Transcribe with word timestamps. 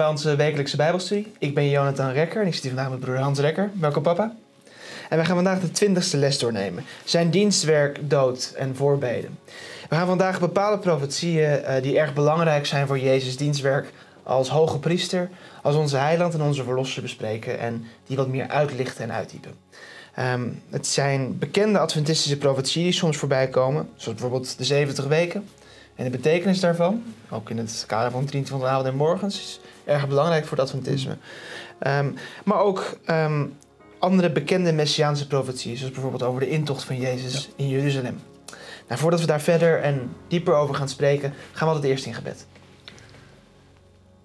Bij 0.00 0.08
onze 0.08 0.36
wekelijkse 0.36 0.76
Bijbelstudie. 0.76 1.32
Ik 1.38 1.54
ben 1.54 1.70
Jonathan 1.70 2.12
Rekker 2.12 2.40
en 2.40 2.46
ik 2.46 2.54
zit 2.54 2.62
hier 2.62 2.72
vandaag 2.72 2.90
met 2.90 3.00
broer 3.00 3.16
Hans 3.16 3.38
Rekker. 3.38 3.70
Welkom 3.80 4.02
papa. 4.02 4.34
En 5.08 5.16
wij 5.16 5.26
gaan 5.26 5.34
vandaag 5.34 5.60
de 5.60 5.70
twintigste 5.70 6.16
les 6.16 6.38
doornemen. 6.38 6.84
Zijn 7.04 7.30
dienstwerk, 7.30 8.10
dood 8.10 8.52
en 8.56 8.76
voorbeden. 8.76 9.38
We 9.88 9.94
gaan 9.94 10.06
vandaag 10.06 10.40
bepaalde 10.40 10.78
profetieën 10.78 11.60
uh, 11.60 11.82
die 11.82 11.98
erg 11.98 12.14
belangrijk 12.14 12.66
zijn 12.66 12.86
voor 12.86 12.98
Jezus' 12.98 13.36
dienstwerk 13.36 13.92
als 14.22 14.48
hoge 14.48 14.78
priester, 14.78 15.30
als 15.62 15.76
onze 15.76 15.96
heiland 15.96 16.34
en 16.34 16.42
onze 16.42 16.64
verlosser 16.64 17.02
bespreken 17.02 17.58
en 17.58 17.84
die 18.06 18.16
wat 18.16 18.28
meer 18.28 18.48
uitlichten 18.48 19.04
en 19.04 19.12
uitdiepen. 19.12 19.54
Um, 20.18 20.62
het 20.70 20.86
zijn 20.86 21.38
bekende 21.38 21.78
Adventistische 21.78 22.38
profetieën 22.38 22.84
die 22.84 22.94
soms 22.94 23.16
voorbij 23.16 23.48
komen, 23.48 23.88
zoals 23.96 24.20
bijvoorbeeld 24.20 24.58
de 24.58 24.64
70 24.64 25.06
weken. 25.06 25.48
En 26.00 26.06
de 26.06 26.12
betekenis 26.12 26.60
daarvan, 26.60 27.02
ook 27.30 27.50
in 27.50 27.58
het 27.58 27.84
kader 27.86 28.10
van 28.10 28.24
23 28.24 28.68
avond 28.68 28.86
en 28.86 28.94
morgens, 28.94 29.38
is 29.38 29.60
erg 29.84 30.08
belangrijk 30.08 30.46
voor 30.46 30.56
het 30.56 30.66
Adventisme. 30.66 31.16
Um, 31.86 32.14
maar 32.44 32.58
ook 32.58 32.98
um, 33.06 33.56
andere 33.98 34.30
bekende 34.30 34.72
messiaanse 34.72 35.26
profetieën, 35.26 35.76
zoals 35.76 35.92
bijvoorbeeld 35.92 36.22
over 36.22 36.40
de 36.40 36.48
intocht 36.48 36.84
van 36.84 36.96
Jezus 36.96 37.44
ja. 37.44 37.50
in 37.56 37.68
Jeruzalem. 37.68 38.20
Nou, 38.88 39.00
voordat 39.00 39.20
we 39.20 39.26
daar 39.26 39.40
verder 39.40 39.80
en 39.80 40.10
dieper 40.28 40.54
over 40.54 40.74
gaan 40.74 40.88
spreken, 40.88 41.32
gaan 41.52 41.68
we 41.68 41.74
altijd 41.74 41.92
eerst 41.92 42.06
in 42.06 42.14
gebed. 42.14 42.46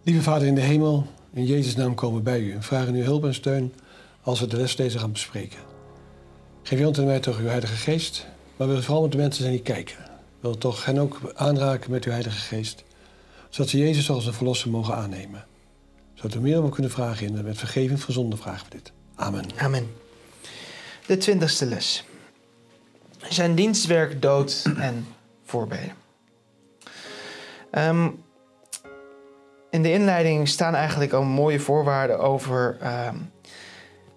Lieve 0.04 0.22
Vader 0.22 0.48
in 0.48 0.56
de 0.56 0.62
hemel, 0.62 1.08
in 1.34 1.46
Jezus' 1.46 1.76
naam 1.76 1.96
komen 1.96 2.18
we 2.18 2.24
bij 2.24 2.40
u 2.40 2.52
en 2.52 2.64
vragen 2.64 2.96
u 2.96 3.04
hulp 3.04 3.24
en 3.24 3.34
steun 3.34 3.74
als 4.22 4.40
we 4.40 4.48
de 4.48 4.58
les 4.58 4.76
deze 4.76 5.00
gaan 5.00 5.12
bespreken. 5.12 5.60
Geef 6.64 6.86
ons 6.86 6.98
en 6.98 7.06
mij 7.06 7.20
toch 7.20 7.40
uw 7.40 7.48
Heilige 7.48 7.76
Geest, 7.76 8.28
maar 8.56 8.68
wil 8.68 8.82
vooral 8.82 9.02
met 9.02 9.12
de 9.12 9.18
mensen 9.18 9.42
zijn 9.42 9.56
die 9.56 9.64
kijken. 9.64 10.05
Wil 10.46 10.58
toch 10.58 10.86
hen 10.86 10.98
ook 10.98 11.20
aanraken 11.36 11.92
met 11.92 12.06
uw 12.06 12.12
Heilige 12.12 12.38
Geest, 12.38 12.84
zodat 13.50 13.70
ze 13.70 13.78
Jezus 13.78 14.10
als 14.10 14.26
een 14.26 14.34
verlosser 14.34 14.70
mogen 14.70 14.96
aannemen. 14.96 15.46
Zodat 16.14 16.34
we 16.34 16.40
meer 16.40 16.64
om 16.64 16.70
kunnen 16.70 16.92
vragen 16.92 17.28
in 17.28 17.44
met 17.44 17.58
vergeving 17.58 18.00
van 18.00 18.14
zonde 18.14 18.38
vragen 18.38 18.66
we 18.70 18.76
dit. 18.76 18.92
Amen. 19.16 19.46
Amen. 19.58 19.92
De 21.06 21.18
twintigste 21.18 21.66
les. 21.66 22.06
Zijn 23.30 23.56
dienstwerk, 23.56 24.22
dood 24.22 24.66
en 24.78 25.08
voorbeden. 25.44 25.94
Um, 27.72 28.24
in 29.70 29.84
de 29.84 29.92
inleiding 29.92 30.48
staan 30.48 30.76
eigenlijk 30.76 31.14
al 31.14 31.24
mooie 31.24 31.60
voorwaarden 31.60 32.20
over 32.20 32.78
um, 33.08 33.32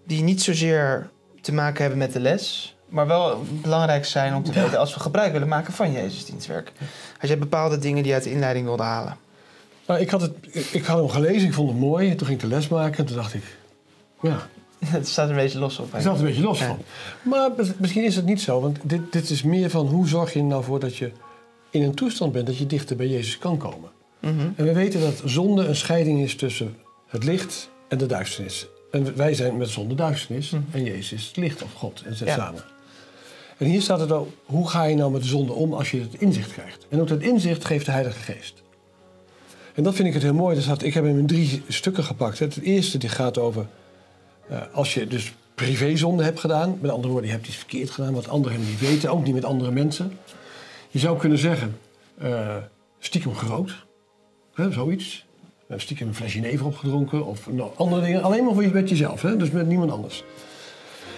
die 0.06 0.22
niet 0.22 0.42
zozeer 0.42 1.10
te 1.40 1.52
maken 1.52 1.80
hebben 1.80 1.98
met 1.98 2.12
de 2.12 2.20
les, 2.20 2.76
maar 2.89 3.06
wel 3.06 3.44
belangrijk 3.62 4.05
zijn 4.05 4.34
om 4.34 4.42
te 4.42 4.53
ja. 4.53 4.62
weten 4.62 4.78
als 4.78 4.94
we 4.94 5.00
gebruik 5.00 5.33
willen 5.33 5.48
maken 5.48 5.72
van 5.72 5.92
Jezus 5.92 6.25
dienstwerk. 6.25 6.72
Als 7.20 7.31
je 7.31 7.36
bepaalde 7.36 7.78
dingen 7.78 8.03
die 8.03 8.06
je 8.06 8.14
uit 8.14 8.25
de 8.25 8.31
inleiding 8.31 8.67
wilde 8.67 8.83
halen. 8.83 9.17
Nou, 9.86 10.00
ik, 10.00 10.11
had 10.11 10.20
het, 10.20 10.33
ik 10.72 10.84
had 10.84 10.98
hem 10.98 11.09
gelezen, 11.09 11.48
ik 11.48 11.55
vond 11.55 11.69
het 11.69 11.78
mooi. 11.78 12.14
Toen 12.14 12.27
ging 12.27 12.42
ik 12.42 12.48
de 12.48 12.55
les 12.55 12.69
maken 12.69 12.98
en 12.98 13.06
toen 13.06 13.16
dacht 13.16 13.34
ik, 13.34 13.56
ja. 14.22 14.48
Het 14.86 15.09
staat 15.09 15.28
een 15.28 15.34
beetje 15.34 15.59
los 15.59 15.78
op. 15.78 15.92
Het 15.92 16.00
staat 16.00 16.19
een 16.19 16.25
beetje 16.25 16.42
los 16.42 16.59
ja. 16.59 16.66
van. 16.66 16.78
Maar 17.22 17.50
misschien 17.78 18.05
is 18.05 18.16
het 18.16 18.25
niet 18.25 18.41
zo, 18.41 18.61
want 18.61 18.78
dit, 18.83 19.12
dit 19.12 19.31
is 19.31 19.42
meer 19.42 19.70
van 19.70 19.86
hoe 19.86 20.09
zorg 20.09 20.33
je 20.33 20.39
er 20.39 20.44
nou 20.44 20.64
voor 20.64 20.81
dat 20.81 20.97
je 20.97 21.12
in 21.70 21.83
een 21.83 21.94
toestand 21.94 22.33
bent 22.33 22.47
dat 22.47 22.59
je 22.59 22.66
dichter 22.66 22.97
bij 22.97 23.06
Jezus 23.06 23.39
kan 23.39 23.56
komen. 23.56 23.91
Mm 24.20 24.39
-hmm. 24.39 24.53
En 24.56 24.64
we 24.64 24.72
weten 24.72 25.00
dat 25.00 25.22
zonde 25.25 25.66
een 25.66 25.77
scheiding 25.77 26.20
is 26.20 26.36
tussen 26.36 26.77
het 27.06 27.25
licht 27.25 27.70
en 27.89 27.98
de 27.98 28.06
duisternis. 28.06 28.66
En 28.91 29.16
wij 29.16 29.34
zijn 29.34 29.56
met 29.56 29.69
zonde 29.69 29.94
duisternis 29.94 30.50
mm 30.50 30.59
-hmm. 30.59 30.81
en 30.81 30.84
Jezus 30.84 31.12
is 31.12 31.27
het 31.27 31.36
licht 31.36 31.62
of 31.62 31.72
God 31.72 32.03
en 32.05 32.14
ja. 32.25 32.34
samen. 32.34 32.64
En 33.58 33.66
hier 33.66 33.82
staat 33.82 34.00
het 34.00 34.12
ook, 34.12 34.28
hoe 34.44 34.69
ga 34.69 34.84
je 34.84 34.96
nou 34.96 35.12
met 35.12 35.22
de 35.22 35.28
zonde 35.28 35.52
om 35.52 35.72
als 35.72 35.91
je 35.91 36.00
het 36.00 36.14
inzicht 36.20 36.52
krijgt? 36.52 36.86
En 36.88 37.00
ook 37.00 37.08
dat 37.08 37.20
inzicht 37.20 37.64
geeft 37.64 37.86
de 37.86 37.92
Heilige 37.92 38.32
Geest. 38.32 38.62
En 39.74 39.82
dat 39.82 39.94
vind 39.94 40.08
ik 40.08 40.14
het 40.14 40.22
heel 40.22 40.34
mooi. 40.34 40.54
Dus 40.54 40.66
ik 40.66 40.94
heb 40.94 41.04
hem 41.04 41.19
in 41.19 41.26
drie 41.26 41.62
stukken 41.68 42.04
gepakt. 42.04 42.38
Het 42.38 42.60
eerste 42.60 42.98
die 42.98 43.08
gaat 43.08 43.38
over 43.38 43.66
uh, 44.50 44.58
als 44.72 44.94
je 44.94 45.06
dus 45.06 45.34
privézonde 45.54 46.22
hebt 46.22 46.41
gedaan. 46.41 46.78
Met 46.80 46.91
andere 46.91 47.12
woorden, 47.12 47.30
je 47.30 47.36
hebt 47.36 47.48
iets 47.48 47.56
verkeerd 47.56 47.91
gedaan 47.91 48.14
wat 48.14 48.28
anderen 48.28 48.60
niet 48.60 48.80
weten. 48.80 49.10
Ook 49.10 49.24
niet 49.24 49.34
met 49.34 49.44
andere 49.44 49.70
mensen. 49.70 50.18
Je 50.91 50.98
zou 50.98 51.18
kunnen 51.18 51.38
zeggen, 51.38 51.78
uh, 52.22 52.56
stiekem 52.98 53.34
gerookt. 53.34 53.72
Hè, 54.54 54.72
zoiets. 54.72 55.26
Uh, 55.70 55.78
stiekem 55.78 56.08
een 56.08 56.14
flesje 56.14 56.41
never 56.41 56.66
opgedronken. 56.66 57.26
Of 57.26 57.50
nou, 57.50 57.70
andere 57.76 58.02
dingen. 58.02 58.22
Alleen 58.22 58.44
maar 58.44 58.54
voor 58.54 58.62
je, 58.62 58.68
met 58.68 58.88
jezelf. 58.88 59.22
Hè? 59.22 59.36
Dus 59.36 59.50
met 59.50 59.66
niemand 59.66 59.91
anders. 59.91 60.24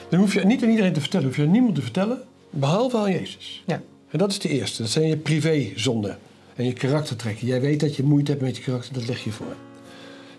Dan 0.09 0.21
hoef 0.21 0.35
je 0.35 0.45
niet 0.45 0.63
aan 0.63 0.71
iedereen 0.71 0.93
te 0.93 1.01
vertellen. 1.01 1.27
hoef 1.27 1.37
je 1.37 1.43
aan 1.43 1.51
niemand 1.51 1.75
te 1.75 1.83
vertellen. 1.83 2.23
Behalve 2.51 2.97
aan 2.97 3.13
Jezus. 3.13 3.63
Ja. 3.67 3.83
En 4.11 4.19
dat 4.19 4.31
is 4.31 4.39
de 4.39 4.49
eerste. 4.49 4.83
Dat 4.83 4.91
zijn 4.91 5.09
je 5.09 5.17
privézonden. 5.17 6.19
En 6.55 6.65
je 6.65 6.73
karaktertrekken. 6.73 7.47
Jij 7.47 7.61
weet 7.61 7.81
dat 7.81 7.97
je 7.97 8.03
moeite 8.03 8.31
hebt 8.31 8.43
met 8.43 8.57
je 8.57 8.63
karakter. 8.63 8.93
Dat 8.93 9.07
leg 9.07 9.25
je 9.25 9.33
voor. 9.33 9.55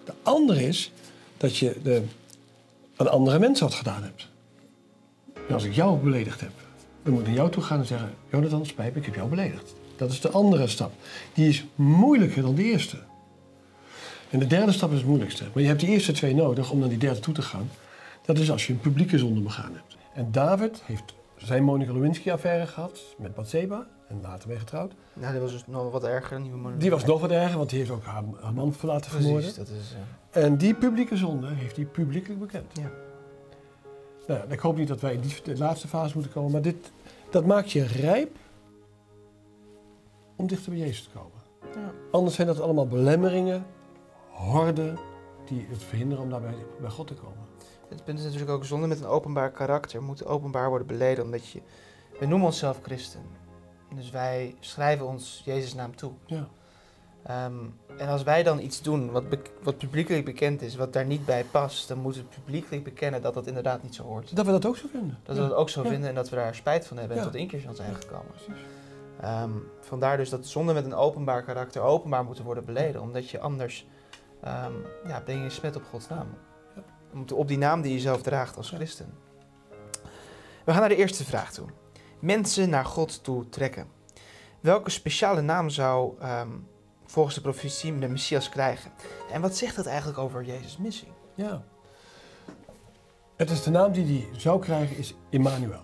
De 0.05 0.13
andere 0.23 0.67
is 0.67 0.91
dat 1.37 1.57
je 1.57 1.75
de, 1.83 2.01
een 2.95 3.07
andere 3.07 3.39
mens 3.39 3.59
wat 3.59 3.73
gedaan 3.73 4.03
hebt. 4.03 4.27
En 5.47 5.53
als 5.53 5.63
ik 5.63 5.73
jou 5.73 5.99
beledigd 5.99 6.39
heb. 6.39 6.51
Dan 7.03 7.13
moet 7.13 7.21
ik 7.21 7.27
naar 7.27 7.35
jou 7.35 7.51
toe 7.51 7.63
gaan 7.63 7.79
en 7.79 7.85
zeggen... 7.85 8.13
Jonathan, 8.31 8.65
spijt 8.65 8.93
me, 8.93 8.99
ik 8.99 9.05
heb 9.05 9.15
jou 9.15 9.29
beledigd. 9.29 9.73
Dat 9.95 10.11
is 10.11 10.21
de 10.21 10.29
andere 10.29 10.67
stap. 10.67 10.93
Die 11.33 11.47
is 11.47 11.65
moeilijker 11.75 12.41
dan 12.41 12.55
de 12.55 12.63
eerste. 12.63 12.97
En 14.29 14.39
de 14.39 14.47
derde 14.47 14.71
stap 14.71 14.91
is 14.91 14.97
het 14.97 15.07
moeilijkste. 15.07 15.43
Maar 15.53 15.61
je 15.61 15.67
hebt 15.67 15.79
die 15.79 15.89
eerste 15.89 16.11
twee 16.11 16.35
nodig 16.35 16.71
om 16.71 16.79
naar 16.79 16.89
die 16.89 16.97
derde 16.97 17.19
toe 17.19 17.33
te 17.33 17.41
gaan. 17.41 17.69
Dat 18.25 18.37
is 18.37 18.51
als 18.51 18.67
je 18.67 18.73
een 18.73 18.79
publieke 18.79 19.17
zonde 19.17 19.41
begaan 19.41 19.73
hebt. 19.73 19.97
En 20.13 20.27
David 20.31 20.81
heeft 20.85 21.13
zijn 21.43 21.63
Monica 21.63 21.93
Lewinsky-affaire 21.93 22.67
gehad 22.67 23.01
met 23.17 23.33
Bathseba. 23.33 23.87
En 24.07 24.21
later 24.21 24.47
mee 24.47 24.57
getrouwd. 24.57 24.93
Nou, 25.13 25.31
die 25.31 25.41
was 25.41 25.51
dus 25.51 25.67
nog 25.67 25.91
wat 25.91 26.03
erger 26.03 26.29
dan 26.29 26.43
die 26.43 26.51
Monica. 26.51 26.79
Die 26.79 26.89
was 26.91 27.05
nog 27.05 27.21
wat 27.21 27.31
erger, 27.31 27.57
want 27.57 27.69
die 27.69 27.79
heeft 27.79 27.91
ook 27.91 28.03
haar, 28.03 28.23
haar 28.41 28.53
man 28.53 28.73
laten 28.81 29.11
vermoorden. 29.11 29.39
Precies, 29.39 29.55
dat 29.55 29.67
is... 29.67 29.95
Uh... 30.33 30.43
En 30.43 30.57
die 30.57 30.73
publieke 30.73 31.17
zonde 31.17 31.47
heeft 31.47 31.75
hij 31.75 31.85
publiekelijk 31.85 32.39
bekend. 32.39 32.71
Ja. 32.73 32.91
Nou, 34.27 34.41
ik 34.49 34.59
hoop 34.59 34.77
niet 34.77 34.87
dat 34.87 35.01
wij 35.01 35.13
in 35.13 35.21
die 35.21 35.35
de 35.43 35.57
laatste 35.57 35.87
fase 35.87 36.13
moeten 36.13 36.33
komen. 36.33 36.51
Maar 36.51 36.61
dit, 36.61 36.91
dat 37.29 37.45
maakt 37.45 37.71
je 37.71 37.85
rijp 37.85 38.37
om 40.35 40.47
dichter 40.47 40.71
bij 40.71 40.79
Jezus 40.79 41.03
te 41.03 41.09
komen. 41.09 41.39
Ja. 41.75 41.91
Anders 42.11 42.35
zijn 42.35 42.47
dat 42.47 42.61
allemaal 42.61 42.87
belemmeringen, 42.87 43.65
horden, 44.29 44.97
die 45.45 45.65
het 45.69 45.83
verhinderen 45.83 46.23
om 46.23 46.29
daarbij 46.29 46.55
bij 46.81 46.89
God 46.89 47.07
te 47.07 47.13
komen. 47.13 47.40
Het 47.91 48.03
punt 48.03 48.17
is 48.17 48.23
natuurlijk 48.23 48.51
ook 48.51 48.65
zonde 48.65 48.87
met 48.87 48.99
een 48.99 49.05
openbaar 49.05 49.51
karakter 49.51 50.03
moet 50.03 50.25
openbaar 50.25 50.69
worden 50.69 50.87
beleden, 50.87 51.23
omdat 51.23 51.47
je, 51.49 51.61
we 52.19 52.25
noemen 52.25 52.47
onszelf 52.47 52.79
christen. 52.81 53.21
Dus 53.95 54.09
wij 54.09 54.55
schrijven 54.59 55.07
ons 55.07 55.41
Jezus 55.45 55.73
naam 55.73 55.95
toe. 55.95 56.11
Ja. 56.25 56.47
Um, 57.45 57.79
en 57.97 58.07
als 58.07 58.23
wij 58.23 58.43
dan 58.43 58.59
iets 58.59 58.81
doen 58.81 59.11
wat, 59.11 59.23
wat 59.63 59.77
publiekelijk 59.77 60.25
bekend 60.25 60.61
is, 60.61 60.75
wat 60.75 60.93
daar 60.93 61.05
niet 61.05 61.25
bij 61.25 61.43
past, 61.43 61.87
dan 61.87 61.97
moeten 61.97 62.21
we 62.21 62.27
publiekelijk 62.27 62.83
bekennen 62.83 63.21
dat 63.21 63.33
dat 63.33 63.47
inderdaad 63.47 63.83
niet 63.83 63.95
zo 63.95 64.03
hoort. 64.03 64.35
Dat 64.35 64.45
we 64.45 64.51
dat 64.51 64.65
ook 64.65 64.77
zo 64.77 64.87
vinden. 64.91 65.17
Dat 65.23 65.35
we 65.35 65.41
dat 65.41 65.53
ook 65.53 65.69
zo 65.69 65.83
ja. 65.83 65.89
vinden 65.89 66.09
en 66.09 66.15
dat 66.15 66.29
we 66.29 66.35
daar 66.35 66.55
spijt 66.55 66.87
van 66.87 66.97
hebben 66.97 67.17
en 67.17 67.23
tot 67.23 67.35
inkeer 67.35 67.59
zijn 67.73 67.95
gekomen. 67.95 68.33
Um, 69.43 69.63
vandaar 69.79 70.17
dus 70.17 70.29
dat 70.29 70.45
zonde 70.45 70.73
met 70.73 70.85
een 70.85 70.93
openbaar 70.93 71.43
karakter 71.43 71.81
openbaar 71.81 72.23
moeten 72.23 72.43
worden 72.43 72.65
beleden, 72.65 73.01
omdat 73.01 73.29
je 73.29 73.39
anders 73.39 73.87
um, 74.45 74.85
ja, 75.07 75.19
breng 75.19 75.43
je 75.43 75.49
smet 75.49 75.75
op 75.75 75.83
Gods 75.89 76.07
naam. 76.07 76.27
Op 77.33 77.47
die 77.47 77.57
naam 77.57 77.81
die 77.81 77.93
je 77.93 77.99
zelf 77.99 78.21
draagt 78.21 78.57
als 78.57 78.69
christen. 78.69 79.13
We 80.65 80.71
gaan 80.71 80.79
naar 80.79 80.89
de 80.89 80.95
eerste 80.95 81.25
vraag 81.25 81.53
toe. 81.53 81.67
Mensen 82.19 82.69
naar 82.69 82.85
God 82.85 83.23
toe 83.23 83.49
trekken. 83.49 83.87
Welke 84.59 84.89
speciale 84.89 85.41
naam 85.41 85.69
zou 85.69 86.23
um, 86.23 86.67
volgens 87.05 87.35
de 87.35 87.41
profetie 87.41 87.99
de 87.99 88.07
Messias 88.07 88.49
krijgen? 88.49 88.91
En 89.31 89.41
wat 89.41 89.55
zegt 89.55 89.75
dat 89.75 89.85
eigenlijk 89.85 90.17
over 90.17 90.43
Jezus' 90.43 90.77
missie? 90.77 91.11
Ja. 91.35 91.63
Het 93.35 93.49
is 93.49 93.63
de 93.63 93.69
naam 93.69 93.91
die 93.91 94.05
hij 94.05 94.39
zou 94.39 94.59
krijgen, 94.59 94.97
is 94.97 95.15
Immanuel. 95.29 95.83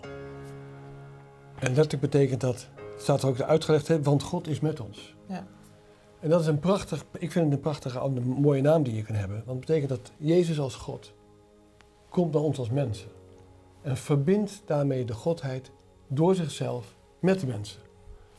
En 1.58 1.74
letterlijk 1.74 2.00
betekent 2.00 2.40
dat, 2.40 2.68
staat 2.98 3.22
er 3.22 3.28
ook 3.28 3.40
uitgelegd, 3.40 3.88
hè, 3.88 4.02
want 4.02 4.22
God 4.22 4.48
is 4.48 4.60
met 4.60 4.80
ons. 4.80 5.16
Ja. 5.26 5.46
En 6.20 6.28
dat 6.28 6.40
is 6.40 6.46
een 6.46 6.58
prachtig, 6.58 7.04
ik 7.12 7.32
vind 7.32 7.44
het 7.44 7.54
een 7.54 7.60
prachtige, 7.60 8.00
een 8.00 8.22
mooie 8.22 8.62
naam 8.62 8.82
die 8.82 8.94
je 8.94 9.02
kan 9.02 9.14
hebben. 9.14 9.36
Want 9.36 9.58
het 9.58 9.66
betekent 9.66 9.88
dat 9.88 10.12
Jezus 10.16 10.60
als 10.60 10.74
God 10.74 11.12
komt 12.08 12.32
naar 12.32 12.42
ons 12.42 12.58
als 12.58 12.70
mensen. 12.70 13.08
En 13.82 13.96
verbindt 13.96 14.62
daarmee 14.64 15.04
de 15.04 15.14
Godheid 15.14 15.70
door 16.06 16.34
zichzelf 16.34 16.96
met 17.18 17.40
de 17.40 17.46
mensen. 17.46 17.80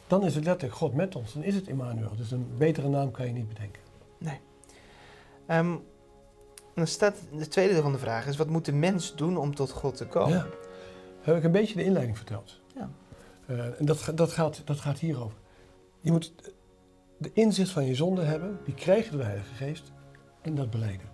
Dan 0.07 0.25
is 0.25 0.35
het 0.35 0.43
letterlijk 0.43 0.79
God 0.79 0.93
met 0.93 1.15
ons. 1.15 1.33
Dan 1.33 1.43
is 1.43 1.55
het 1.55 1.67
Immanuel. 1.67 2.15
Dus 2.15 2.31
een 2.31 2.47
betere 2.57 2.89
naam 2.89 3.11
kan 3.11 3.25
je 3.25 3.31
niet 3.31 3.47
bedenken. 3.47 3.81
Nee. 4.17 4.39
Um, 5.47 5.83
dan 6.75 6.87
staat 6.87 7.15
de 7.37 7.47
tweede 7.47 7.73
deel 7.73 7.81
van 7.81 7.91
de 7.91 7.97
vraag 7.97 8.27
is, 8.27 8.37
wat 8.37 8.49
moet 8.49 8.65
de 8.65 8.73
mens 8.73 9.15
doen 9.15 9.37
om 9.37 9.55
tot 9.55 9.71
God 9.71 9.97
te 9.97 10.07
komen? 10.07 10.37
Ja. 10.37 10.47
Heb 11.21 11.35
ik 11.35 11.43
een 11.43 11.51
beetje 11.51 11.75
de 11.75 11.83
inleiding 11.83 12.17
verteld. 12.17 12.59
Ja. 12.75 12.89
Uh, 13.47 13.79
en 13.79 13.85
dat, 13.85 14.11
dat, 14.15 14.31
gaat, 14.31 14.61
dat 14.65 14.79
gaat 14.79 14.99
hierover. 14.99 15.37
Je 15.99 16.11
moet 16.11 16.33
de 17.17 17.31
inzicht 17.33 17.71
van 17.71 17.85
je 17.85 17.95
zonde 17.95 18.21
hebben, 18.21 18.59
die 18.65 18.73
krijg 18.73 19.03
je 19.05 19.09
door 19.09 19.19
de 19.19 19.25
Heilige 19.25 19.53
Geest, 19.53 19.91
en 20.41 20.55
dat 20.55 20.69
beleiden. 20.69 21.07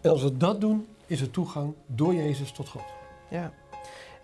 En 0.00 0.10
als 0.10 0.22
we 0.22 0.36
dat 0.36 0.60
doen, 0.60 0.86
is 1.06 1.20
er 1.20 1.30
toegang 1.30 1.74
door 1.86 2.14
Jezus 2.14 2.52
tot 2.52 2.68
God. 2.68 2.84
Ja. 3.30 3.52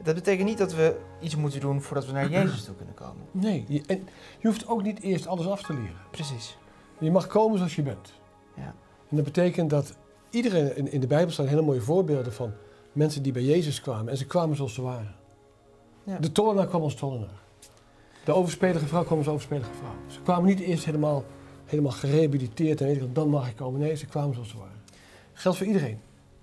Dat 0.03 0.15
betekent 0.15 0.49
niet 0.49 0.59
dat 0.59 0.75
we 0.75 0.97
iets 1.21 1.37
moeten 1.37 1.61
doen 1.61 1.83
voordat 1.83 2.07
we 2.07 2.13
naar 2.13 2.31
Jezus 2.41 2.65
toe 2.65 2.75
kunnen 2.75 2.95
komen. 2.95 3.27
Nee, 3.31 3.65
je, 3.69 3.83
en 3.87 4.09
je 4.39 4.49
hoeft 4.49 4.69
ook 4.69 4.83
niet 4.83 5.01
eerst 5.01 5.27
alles 5.27 5.47
af 5.47 5.63
te 5.63 5.73
leren. 5.73 6.01
Precies. 6.11 6.59
Je 6.99 7.11
mag 7.11 7.27
komen 7.27 7.59
zoals 7.59 7.77
je 7.77 7.83
bent. 7.83 8.13
Ja. 8.57 8.75
En 9.09 9.17
dat 9.17 9.25
betekent 9.25 9.71
dat 9.71 9.97
iedereen 10.31 10.77
in, 10.77 10.93
in 10.93 11.01
de 11.01 11.07
Bijbel 11.07 11.33
staan 11.33 11.47
hele 11.47 11.63
mooie 11.63 11.81
voorbeelden 11.81 12.33
van 12.33 12.53
mensen 12.93 13.23
die 13.23 13.33
bij 13.33 13.43
Jezus 13.43 13.81
kwamen. 13.81 14.09
En 14.09 14.17
ze 14.17 14.27
kwamen 14.27 14.57
zoals 14.57 14.75
ze 14.75 14.83
waren. 14.83 15.15
Ja. 16.05 16.19
De 16.19 16.33
tollenaar 16.33 16.67
kwam 16.67 16.83
als 16.83 16.95
tollenaar. 16.95 17.41
De 18.25 18.35
overspelige 18.35 18.87
vrouw 18.87 19.05
kwam 19.05 19.19
als 19.19 19.29
overspelige 19.29 19.75
vrouw. 19.79 19.95
Ze 20.07 20.21
kwamen 20.21 20.45
niet 20.45 20.61
eerst 20.61 20.85
helemaal, 20.85 21.25
helemaal 21.67 21.93
gerehabiliteerd 21.93 22.81
en 22.81 22.87
weet 22.87 23.03
ik 23.03 23.15
dan 23.15 23.29
mag 23.29 23.49
ik 23.49 23.57
komen. 23.57 23.81
Nee, 23.81 23.95
ze 23.95 24.07
kwamen 24.07 24.35
zoals 24.35 24.49
ze 24.49 24.59
waren. 24.59 24.83
Geldt 25.33 25.59
voor 25.59 25.67
iedereen. 25.67 25.99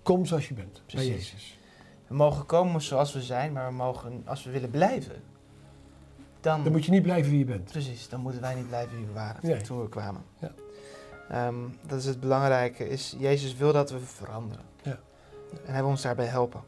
Kom 0.07 0.25
zoals 0.25 0.47
je 0.47 0.53
bent, 0.53 0.73
bij 0.73 0.83
Precies. 0.85 1.09
Jezus. 1.29 1.59
We 2.07 2.15
mogen 2.15 2.45
komen 2.45 2.81
zoals 2.81 3.13
we 3.13 3.21
zijn, 3.21 3.53
maar 3.53 3.67
we 3.67 3.73
mogen, 3.73 4.21
als 4.25 4.43
we 4.43 4.51
willen 4.51 4.69
blijven, 4.69 5.23
dan, 6.39 6.63
Dan 6.63 6.71
moet 6.71 6.85
je 6.85 6.91
niet 6.91 7.01
blijven 7.01 7.29
wie 7.29 7.39
je 7.39 7.45
bent. 7.45 7.71
precies, 7.71 8.09
dan 8.09 8.19
moeten 8.19 8.41
wij 8.41 8.55
niet 8.55 8.67
blijven 8.67 8.97
wie 8.97 9.05
we 9.05 9.11
waren 9.13 9.39
Nee. 9.41 9.61
toen 9.61 9.81
we 9.81 9.89
kwamen. 9.89 10.23
Ja. 10.39 10.51
Ehm, 11.29 11.55
dat 11.87 11.99
is 11.99 12.05
het 12.05 12.19
belangrijke, 12.19 12.89
is 12.89 13.15
Jezus 13.19 13.55
wil 13.55 13.73
dat 13.73 13.89
we 13.91 13.99
veranderen. 13.99 14.65
Ja. 14.81 14.99
En 15.65 15.71
hij 15.71 15.81
wil 15.81 15.89
ons 15.89 16.01
daarbij 16.01 16.25
helpen. 16.25 16.61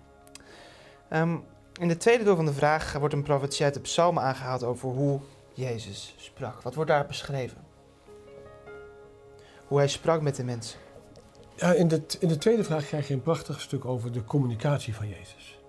Ehm, 1.10 1.38
in 1.80 1.88
de 1.88 1.98
tweede 1.98 2.24
deel 2.24 2.36
van 2.36 2.46
de 2.46 2.54
vraag 2.54 2.94
wordt 2.94 3.14
een 3.14 3.24
profetie 3.24 3.66
uit 3.66 3.74
de 3.74 3.80
psalmen 3.80 4.24
aangehaald 4.24 4.64
over 4.64 4.90
hoe 4.90 5.20
Jezus 5.54 6.14
sprak. 6.18 6.62
Wat 6.62 6.76
wordt 6.76 6.90
daar 6.90 7.06
beschreven? 7.06 7.58
Hoe 9.68 9.78
hij 9.78 9.88
sprak 9.88 10.22
met 10.22 10.36
de 10.36 10.44
mensen. 10.44 10.80
Ja, 11.60 11.74
in, 11.74 11.88
de, 11.88 12.02
in 12.20 12.28
de 12.28 12.38
tweede 12.38 12.64
vraag 12.64 12.86
krijg 12.86 13.08
je 13.08 13.14
een 13.14 13.22
prachtig 13.22 13.62
stuk 13.62 13.86
over 13.86 14.12
de 14.12 14.24
communicatie 14.24 14.96
van 14.96 15.08
Jezus. 15.08 15.60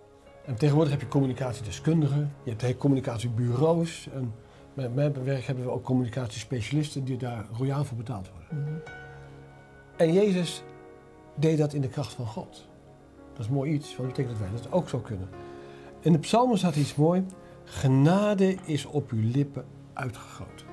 En 0.45 0.55
tegenwoordig 0.55 0.93
heb 0.93 1.01
je 1.01 1.09
communicatiedeskundigen, 1.09 2.35
je 2.43 2.55
hebt 2.57 2.77
communicatiebureaus. 2.77 4.09
En 4.15 4.35
met 4.75 4.95
mijn 4.95 5.25
werk 5.25 5.45
hebben 5.45 5.65
we 5.65 5.71
ook 5.71 5.85
communicatiespecialisten 5.85 7.05
die 7.05 7.17
daar 7.17 7.47
royaal 7.53 7.85
voor 7.85 7.97
betaald 7.97 8.31
worden. 8.31 8.83
En 9.97 10.13
Jezus 10.13 10.63
deed 11.35 11.59
dat 11.59 11.73
in 11.73 11.81
de 11.81 11.89
kracht 11.89 12.13
van 12.13 12.27
God. 12.27 12.69
Dat 13.33 13.45
is 13.45 13.49
mooi 13.49 13.73
iets, 13.73 13.97
want 13.97 14.09
dat 14.09 14.17
betekent 14.17 14.39
dat 14.39 14.49
wij 14.49 14.63
dat 14.63 14.73
ook 14.73 14.89
zo 14.89 14.99
kunnen. 14.99 15.29
In 16.01 16.13
de 16.13 16.19
psalmen 16.19 16.59
staat 16.59 16.77
iets 16.77 16.95
mooi. 16.95 17.25
Genade 17.65 18.57
is 18.65 18.87
op 18.87 19.11
uw 19.11 19.31
lippen 19.33 19.65
uitgegoten. 19.93 20.67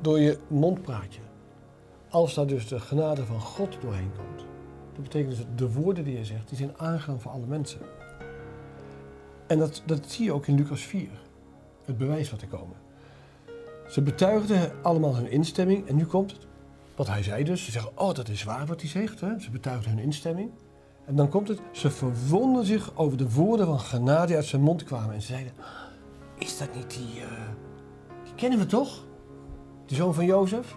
Door 0.00 0.20
je 0.20 0.38
mondpraatje. 0.48 1.20
Als 2.10 2.34
daar 2.34 2.46
dus 2.46 2.68
de 2.68 2.80
genade 2.80 3.24
van 3.24 3.40
God 3.40 3.78
doorheen 3.80 4.12
komt. 4.16 4.46
Dat 4.92 5.02
betekent 5.02 5.30
dus 5.30 5.38
dat 5.38 5.58
de 5.58 5.72
woorden 5.72 6.04
die 6.04 6.16
je 6.16 6.24
zegt, 6.24 6.48
die 6.48 6.56
zijn 6.56 6.72
aangenaam 6.76 7.20
voor 7.20 7.30
alle 7.30 7.46
mensen. 7.46 7.80
En 9.46 9.58
dat, 9.58 9.82
dat 9.86 10.10
zie 10.10 10.24
je 10.24 10.32
ook 10.32 10.46
in 10.46 10.54
Lucas 10.56 10.82
4. 10.82 11.08
Het 11.84 11.98
bewijs 11.98 12.30
wat 12.30 12.40
er 12.40 12.48
komen. 12.48 12.76
Ze 13.88 14.02
betuigden 14.02 14.72
allemaal 14.82 15.16
hun 15.16 15.30
instemming 15.30 15.86
en 15.86 15.96
nu 15.96 16.04
komt 16.04 16.30
het. 16.30 16.46
Wat 16.96 17.06
hij 17.06 17.22
zei 17.22 17.44
dus. 17.44 17.64
Ze 17.64 17.70
zeggen, 17.70 17.90
oh 17.94 18.14
dat 18.14 18.28
is 18.28 18.44
waar 18.44 18.66
wat 18.66 18.80
hij 18.80 18.90
zegt. 18.90 19.20
Hè? 19.20 19.38
Ze 19.40 19.50
betuigden 19.50 19.90
hun 19.90 20.02
instemming. 20.02 20.50
En 21.04 21.16
dan 21.16 21.28
komt 21.28 21.48
het. 21.48 21.60
Ze 21.72 21.90
verwonden 21.90 22.64
zich 22.64 22.96
over 22.96 23.18
de 23.18 23.30
woorden 23.30 23.66
van 23.66 23.80
genade 23.80 24.26
die 24.26 24.36
uit 24.36 24.44
zijn 24.44 24.62
mond 24.62 24.84
kwamen. 24.84 25.14
En 25.14 25.20
ze 25.20 25.26
zeiden, 25.26 25.52
is 26.38 26.58
dat 26.58 26.74
niet 26.74 26.90
die... 26.90 27.20
eh, 27.20 27.30
die 28.24 28.34
kennen 28.34 28.58
we 28.58 28.66
toch? 28.66 29.04
Die 29.86 29.96
zoon 29.96 30.14
van 30.14 30.24
Jozef? 30.24 30.76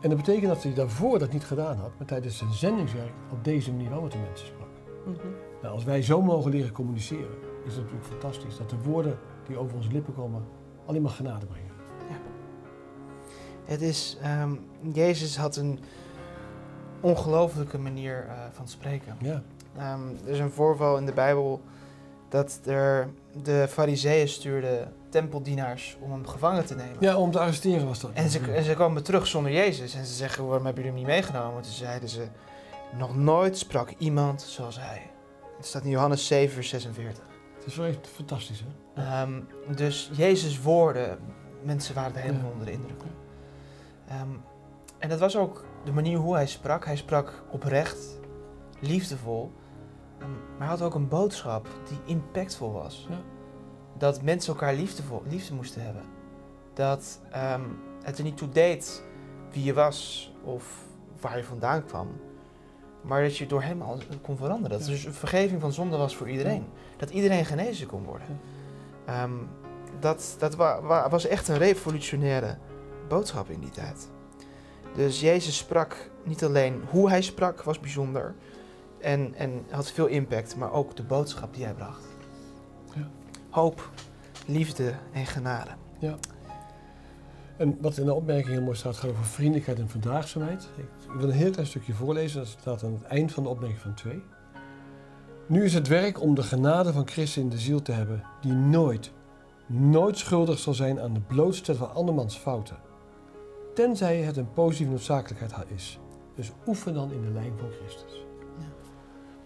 En 0.00 0.08
dat 0.08 0.18
betekent 0.18 0.46
dat 0.46 0.62
hij 0.62 0.74
daarvoor 0.74 1.18
dat 1.18 1.32
niet 1.32 1.44
gedaan 1.44 1.76
had, 1.76 1.90
maar 1.98 2.06
tijdens 2.06 2.38
zijn 2.38 2.52
zendingswerk 2.52 3.12
op 3.32 3.44
deze 3.44 3.72
manier 3.72 3.90
wel 3.90 4.02
met 4.02 4.12
de 4.12 4.18
mensen 4.18 4.46
sprak. 4.46 4.68
Nou, 5.62 5.74
als 5.74 5.84
wij 5.84 6.02
zo 6.02 6.22
mogen 6.22 6.50
leren 6.50 6.72
communiceren, 6.72 7.36
is 7.66 7.74
het 7.74 7.82
natuurlijk 7.82 8.06
fantastisch 8.10 8.56
dat 8.56 8.70
de 8.70 8.76
woorden 8.84 9.18
die 9.46 9.56
over 9.56 9.76
onze 9.76 9.92
lippen 9.92 10.14
komen 10.14 10.44
alleen 10.86 11.02
maar 11.02 11.10
genade 11.10 11.46
brengen. 11.46 11.66
Het 13.64 13.80
is, 13.80 14.18
ehm, 14.22 14.54
Jezus 14.92 15.36
had 15.36 15.56
een 15.56 15.78
ongelofelijke 17.00 17.78
manier 17.78 18.26
eh, 18.28 18.34
van 18.50 18.68
spreken. 18.68 19.16
Ja, 19.20 19.42
Ehm, 19.78 20.00
er 20.24 20.30
is 20.30 20.38
een 20.38 20.50
voorval 20.50 20.96
in 20.96 21.06
de 21.06 21.12
Bijbel 21.12 21.62
dat 22.28 22.60
er 22.66 23.10
de 23.42 23.66
fariseeën 23.68 24.28
stuurden 24.28 24.92
tempeldienaars 25.08 25.96
om 26.00 26.10
hem 26.12 26.26
gevangen 26.26 26.66
te 26.66 26.74
nemen. 26.74 26.96
ja 27.00 27.16
om 27.16 27.30
te 27.30 27.38
arresteren 27.38 27.86
was 27.86 28.00
dat. 28.00 28.10
En 28.14 28.30
ze, 28.30 28.40
en 28.52 28.62
ze 28.64 28.74
kwamen 28.74 29.02
terug 29.02 29.26
zonder 29.26 29.52
Jezus 29.52 29.94
en 29.94 30.04
ze 30.04 30.14
zeggen, 30.14 30.46
waarom 30.46 30.64
hebben 30.66 30.84
jullie 30.84 30.98
hem 30.98 31.06
niet 31.08 31.16
meegenomen? 31.22 31.62
Toen 31.62 31.72
zeiden 31.72 32.08
ze, 32.08 32.26
nog 32.98 33.16
nooit 33.16 33.58
sprak 33.58 33.90
iemand 33.98 34.42
zoals 34.42 34.78
hij. 34.80 35.10
Het 35.56 35.66
staat 35.66 35.82
in 35.84 35.90
Johannes 35.90 36.26
7, 36.26 36.54
vers 36.54 36.68
46. 36.68 37.24
Het 37.58 37.66
is 37.66 37.76
wel 37.76 37.86
echt 37.86 38.06
fantastisch, 38.14 38.64
hè? 38.94 39.02
Ehm, 39.02 39.40
dus 39.74 40.10
Jezus' 40.12 40.60
woorden, 40.62 41.18
mensen 41.62 41.94
waren 41.94 42.14
er 42.16 42.20
helemaal 42.22 42.44
Ja. 42.44 42.50
onder 42.52 42.66
de 42.66 42.72
indruk. 42.72 43.00
Ehm, 44.08 44.28
en 44.98 45.08
dat 45.08 45.18
was 45.18 45.36
ook 45.36 45.64
de 45.84 45.92
manier 45.92 46.18
hoe 46.18 46.34
hij 46.34 46.46
sprak. 46.46 46.84
Hij 46.84 46.96
sprak 46.96 47.42
oprecht, 47.50 47.98
liefdevol. 48.80 49.52
Ehm, 50.20 50.30
maar 50.30 50.68
hij 50.68 50.76
had 50.76 50.82
ook 50.82 50.94
een 50.94 51.08
boodschap 51.08 51.68
die 51.88 51.98
impactvol 52.04 52.72
was. 52.72 53.06
Ja. 53.10 53.16
Dat 53.98 54.22
mensen 54.22 54.52
elkaar 54.52 54.74
liefdevol, 54.74 55.22
liefde 55.28 55.54
moesten 55.54 55.82
hebben. 55.82 56.02
Dat 56.74 57.20
ehm, 57.30 57.62
het 58.02 58.18
er 58.18 58.24
niet 58.24 58.36
toe 58.36 58.48
deed 58.48 59.02
wie 59.52 59.64
je 59.64 59.72
was 59.72 60.32
of 60.44 60.84
waar 61.20 61.36
je 61.36 61.44
vandaan 61.44 61.84
kwam. 61.84 62.08
Maar 63.02 63.22
dat 63.22 63.36
je 63.36 63.46
door 63.46 63.62
hem 63.62 63.82
al 63.82 63.98
kon 64.22 64.36
veranderen. 64.36 64.78
Dat 64.78 64.86
er 64.86 64.92
dus 64.92 65.04
een 65.04 65.12
vergeving 65.12 65.60
van 65.60 65.72
zonde 65.72 65.96
was 65.96 66.16
voor 66.16 66.28
iedereen. 66.30 66.64
Dat 66.96 67.10
iedereen 67.10 67.44
genezen 67.44 67.86
kon 67.86 68.02
worden. 68.04 68.40
Ehm, 69.04 69.32
dat 70.00 70.36
dat 70.38 70.54
wa- 70.54 70.82
wa- 70.82 71.08
was 71.08 71.26
echt 71.26 71.48
een 71.48 71.58
revolutionaire 71.58 72.56
boodschap 73.08 73.48
in 73.50 73.60
die 73.60 73.70
tijd. 73.70 74.08
Dus 74.94 75.20
Jezus 75.20 75.56
sprak 75.56 76.10
niet 76.24 76.44
alleen 76.44 76.82
hoe 76.90 77.08
hij 77.08 77.22
sprak, 77.22 77.62
was 77.62 77.80
bijzonder. 77.80 78.34
En, 79.00 79.34
en 79.34 79.64
had 79.70 79.90
veel 79.90 80.06
impact, 80.06 80.56
maar 80.56 80.72
ook 80.72 80.96
de 80.96 81.02
boodschap 81.02 81.54
die 81.54 81.64
hij 81.64 81.74
bracht. 81.74 82.06
Ja. 82.94 83.10
Hoop, 83.50 83.90
liefde 84.46 84.94
en 85.12 85.26
genade. 85.26 85.70
En 87.56 87.78
wat 87.80 87.96
in 87.96 88.04
de 88.04 88.14
opmerking 88.14 88.48
heel 88.48 88.62
mooi 88.62 88.76
staat, 88.76 88.96
gaat 88.96 89.10
over 89.10 89.24
vriendelijkheid 89.24 89.78
en 89.78 89.88
verdraagzaamheid. 89.88 90.68
Ik 90.76 91.20
wil 91.20 91.28
een 91.28 91.34
heel 91.34 91.50
klein 91.50 91.66
stukje 91.66 91.92
voorlezen, 91.92 92.38
dat 92.38 92.48
staat 92.48 92.84
aan 92.84 92.92
het 92.92 93.02
eind 93.02 93.32
van 93.32 93.42
de 93.42 93.48
opmerking 93.48 93.80
van 93.80 93.94
2. 93.94 94.22
Nu 95.46 95.64
is 95.64 95.74
het 95.74 95.88
werk 95.88 96.20
om 96.20 96.34
de 96.34 96.42
genade 96.42 96.92
van 96.92 97.08
Christus 97.08 97.42
in 97.42 97.48
de 97.48 97.58
ziel 97.58 97.82
te 97.82 97.92
hebben, 97.92 98.22
die 98.40 98.52
nooit, 98.52 99.12
nooit 99.66 100.18
schuldig 100.18 100.58
zal 100.58 100.74
zijn 100.74 101.00
aan 101.00 101.14
de 101.14 101.20
blootstelling 101.20 101.84
van 101.84 101.94
andermans 101.94 102.36
fouten. 102.36 102.76
Tenzij 103.74 104.16
het 104.16 104.36
een 104.36 104.52
positieve 104.52 104.90
noodzakelijkheid 104.90 105.70
is. 105.74 105.98
Dus 106.34 106.52
oefen 106.66 106.94
dan 106.94 107.12
in 107.12 107.22
de 107.22 107.30
lijn 107.30 107.52
van 107.58 107.68
Christus. 107.70 108.27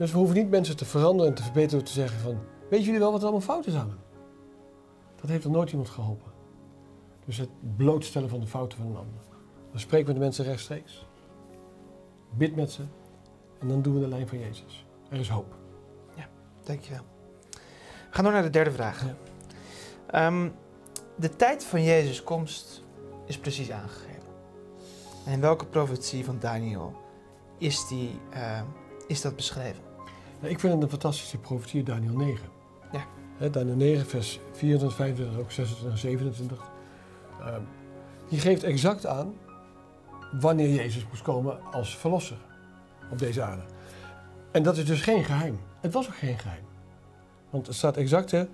Ja. 0.02 0.08
Dus 0.08 0.12
we 0.12 0.18
hoeven 0.18 0.36
niet 0.36 0.50
mensen 0.50 0.76
te 0.76 0.84
veranderen 0.84 1.30
en 1.30 1.36
te 1.36 1.42
verbeteren 1.42 1.78
door 1.78 1.88
te 1.88 1.92
zeggen 1.92 2.20
van... 2.20 2.38
Weet 2.70 2.84
jullie 2.84 3.00
wel 3.00 3.10
wat 3.10 3.20
er 3.20 3.26
allemaal 3.26 3.46
fout 3.46 3.66
is 3.66 3.74
aan 3.74 3.88
hem? 3.88 3.98
Dat 5.20 5.30
heeft 5.30 5.44
er 5.44 5.50
nooit 5.50 5.70
iemand 5.70 5.88
geholpen. 5.88 6.32
Dus 7.24 7.36
het 7.36 7.76
blootstellen 7.76 8.28
van 8.28 8.40
de 8.40 8.46
fouten 8.46 8.78
van 8.78 8.86
een 8.86 8.96
ander. 8.96 9.20
Dan 9.70 9.80
spreken 9.80 10.06
we 10.06 10.12
de 10.12 10.18
mensen 10.18 10.44
rechtstreeks. 10.44 11.06
Bid 12.30 12.56
met 12.56 12.70
ze. 12.70 12.82
En 13.58 13.68
dan 13.68 13.82
doen 13.82 13.94
we 13.94 14.00
de 14.00 14.08
lijn 14.08 14.28
van 14.28 14.38
Jezus. 14.38 14.86
Er 15.08 15.18
is 15.18 15.28
hoop. 15.28 15.60
Dankjewel. 16.64 17.02
We 17.50 17.58
gaan 18.10 18.24
door 18.24 18.32
naar 18.32 18.42
de 18.42 18.50
derde 18.50 18.72
vraag. 18.72 19.04
Ja. 19.04 19.14
Ehm, 20.06 20.48
de 21.16 21.36
tijd 21.36 21.64
van 21.64 21.82
Jezus' 21.82 22.22
komst 22.22 22.82
is 23.26 23.38
precies 23.38 23.70
aangegeven. 23.70 24.22
En 25.26 25.32
in 25.32 25.40
welke 25.40 25.66
profetie 25.66 26.24
van 26.24 26.38
Daniel 26.38 26.94
is, 27.58 27.88
die, 27.88 28.20
eh, 28.30 28.62
is 29.06 29.20
dat 29.20 29.36
beschreven? 29.36 29.91
Nou, 30.42 30.54
ik 30.54 30.60
vind 30.60 30.72
het 30.72 30.82
een 30.82 30.88
fantastische 30.88 31.38
profetie, 31.38 31.82
Daniel 31.82 32.16
9. 32.16 32.48
Ja. 32.92 33.48
Daniel 33.48 33.76
9, 33.76 34.06
vers 34.06 34.40
24, 34.52 34.96
25, 34.96 35.38
ook 35.38 35.50
26 35.50 35.92
en 35.92 35.98
27. 35.98 36.70
Ehm, 37.40 37.60
die 38.28 38.38
geeft 38.38 38.62
exact 38.62 39.06
aan 39.06 39.34
wanneer 40.40 40.68
Jezus 40.68 41.06
moest 41.08 41.22
komen 41.22 41.72
als 41.72 41.96
verlosser 41.96 42.36
op 43.10 43.18
deze 43.18 43.42
aarde. 43.42 43.62
En 44.50 44.62
dat 44.62 44.76
is 44.76 44.84
dus 44.84 45.00
geen 45.00 45.24
geheim. 45.24 45.60
Het 45.80 45.92
was 45.92 46.06
ook 46.06 46.16
geen 46.16 46.38
geheim. 46.38 46.64
Want 47.50 47.66
het 47.66 47.76
staat 47.76 47.96
exact, 47.96 48.30
hè, 48.30 48.44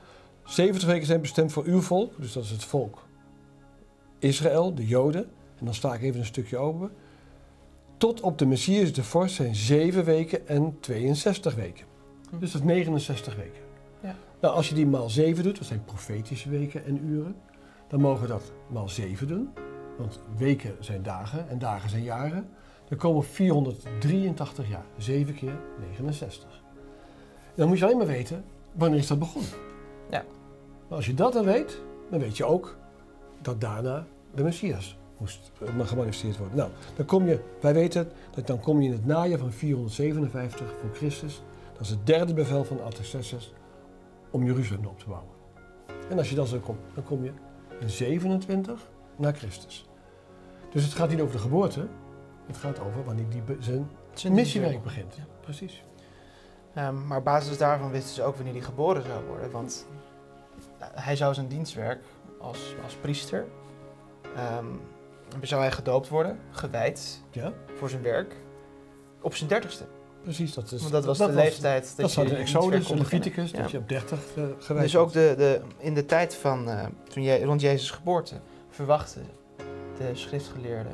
70 0.45 0.89
weken 0.89 1.07
zijn 1.07 1.21
bestemd 1.21 1.53
voor 1.53 1.65
uw 1.65 1.81
volk, 1.81 2.21
dus 2.21 2.33
dat 2.33 2.45
is 2.45 2.51
het 2.51 2.65
volk 2.65 3.07
Israël, 4.19 4.75
de 4.75 4.87
Joden. 4.87 5.25
En 5.59 5.65
dan 5.65 5.75
sta 5.75 5.95
ik 5.95 6.03
even 6.03 6.21
een 6.21 6.27
stukje 6.27 6.57
open. 6.57 6.91
Tot 7.99 8.21
op 8.21 8.39
de 8.39 8.47
Messias 8.47 8.93
de 8.93 9.05
vorst 9.05 9.35
zijn 9.35 9.55
7 9.55 10.05
weken 10.05 10.49
en 10.49 10.77
62 10.81 11.55
weken. 11.55 11.87
Hm. 12.31 12.39
Dus 12.39 12.53
dat 12.53 12.61
is 12.61 12.67
69 12.67 13.37
weken. 13.37 13.63
Ja. 14.01 14.15
Nou, 14.41 14.55
als 14.55 14.69
je 14.69 14.75
die 14.75 14.87
maal 14.87 15.11
7 15.11 15.43
doet, 15.43 15.59
dat 15.59 15.67
zijn 15.67 15.85
profetische 15.85 16.49
weken 16.49 16.85
en 16.85 17.05
uren, 17.05 17.37
dan 17.89 18.01
mogen 18.01 18.23
we 18.23 18.29
dat 18.29 18.53
maal 18.69 18.89
7 18.89 19.27
doen. 19.27 19.51
Want 19.99 20.21
weken 20.37 20.77
zijn 20.81 21.03
dagen 21.03 21.49
en 21.49 21.59
dagen 21.59 21.91
zijn 21.91 22.03
jaren. 22.03 22.49
Dan 22.89 22.99
komen 22.99 23.25
483 23.25 24.69
jaar. 24.69 24.85
7 24.97 25.35
keer 25.35 25.59
69. 25.91 26.63
En 27.45 27.55
dan 27.55 27.69
moet 27.69 27.79
je 27.79 27.85
alleen 27.85 27.97
maar 27.97 28.07
weten, 28.07 28.45
wanneer 28.73 28.99
is 28.99 29.07
dat 29.07 29.19
begonnen? 29.19 29.51
Ja. 30.11 30.25
Maar 30.89 30.97
als 30.97 31.07
je 31.07 31.15
dat 31.15 31.33
dan 31.33 31.45
weet, 31.45 31.83
dan 32.11 32.21
weet 32.21 32.37
je 32.37 32.45
ook 32.45 32.79
dat 33.43 33.61
daarna 33.61 34.07
de 34.35 34.43
Messias 34.43 34.98
moest 35.19 35.53
eh, 35.79 35.87
gemanifesteerd 35.87 36.37
worden. 36.39 36.57
Nou, 36.57 36.71
dan 36.97 37.07
kom 37.07 37.27
je, 37.27 37.41
wij 37.61 37.75
weten 37.75 38.11
dat 38.35 38.47
dan 38.47 38.61
kom 38.61 38.81
je 38.81 38.87
in 38.87 38.93
het 38.93 39.07
najaar 39.07 39.39
van 39.39 39.53
457 39.53 40.67
voor 40.81 40.91
Christus. 40.95 41.43
Dat 41.73 41.81
is 41.81 41.91
het 41.91 42.07
derde 42.07 42.35
bevel 42.35 42.65
van 42.65 42.83
Artaxerxes 42.85 43.53
om 44.31 44.45
Jeruzalem 44.45 44.87
op 44.87 44.99
te 44.99 45.09
bouwen. 45.09 45.31
En 46.11 46.19
als 46.19 46.29
je 46.31 46.35
dan 46.35 46.47
zo 46.47 46.59
komt, 46.59 46.81
dan 46.95 47.05
kom 47.05 47.25
je 47.25 47.33
in 47.81 47.91
27 47.91 48.89
na 49.17 49.33
Christus. 49.33 49.89
Dus 50.71 50.85
het 50.85 50.93
gaat 50.93 51.09
niet 51.09 51.21
over 51.21 51.33
de 51.35 51.41
geboorte, 51.43 51.87
het 52.47 52.57
gaat 52.57 52.81
over 52.81 53.05
wanneer 53.05 53.29
die 53.29 53.43
be- 53.43 53.57
zijn 53.59 53.91
Zijn 54.13 54.33
missiewerk 54.33 54.83
begint. 54.83 55.15
Ja. 55.17 55.27
Precies. 55.41 55.85
Ehm, 56.75 57.07
maar 57.07 57.19
op 57.19 57.25
basis 57.25 57.59
daarvan 57.59 57.91
wisten 57.91 58.15
ze 58.15 58.23
ook 58.23 58.35
wanneer 58.35 58.53
hij 58.53 58.63
geboren 58.63 59.03
zou 59.03 59.25
worden. 59.27 59.51
Want 59.51 59.87
nou, 60.79 60.93
hij 60.95 61.17
zou 61.17 61.35
zijn 61.35 61.49
dienstwerk 61.49 62.05
als, 62.41 62.75
als 62.85 62.95
priester. 62.95 63.47
ehm, 64.37 64.67
zou 65.41 65.61
hij 65.61 65.71
gedoopt 65.73 66.09
worden, 66.09 66.39
gewijd 66.51 67.23
Ja, 67.31 67.53
voor 67.75 67.91
zijn 67.91 68.03
werk. 68.03 68.37
Op 69.21 69.35
zijn 69.35 69.49
dertigste. 69.49 69.85
precies. 70.23 70.55
Dat, 70.55 70.73
is, 70.73 70.81
Want 70.81 70.93
dat 70.93 71.05
was 71.05 71.19
de 71.19 71.33
leeftijd. 71.33 71.97
Dat, 71.97 71.97
Dat 71.97 72.15
je 72.15 72.35
dienstwerk 72.35 72.73
Exodus. 72.73 72.89
Leviticus, 72.89 73.51
Ja. 73.51 73.59
dat 73.63 73.71
je 73.71 73.79
op 73.79 73.89
30 73.89 74.19
uh, 74.37 74.45
gewijd 74.59 74.85
Dus 74.85 74.97
ook 74.97 75.13
de, 75.13 75.35
de, 75.37 75.61
in 75.79 75.95
de 75.95 76.05
tijd 76.05 76.35
van, 76.35 76.69
eh, 76.71 76.87
toen 77.09 77.23
je, 77.23 77.45
rond 77.45 77.61
Jezus' 77.61 77.91
geboorte, 77.91 78.35
verwachten 78.71 79.27
de 79.99 80.11
schriftgeleerden, 80.13 80.93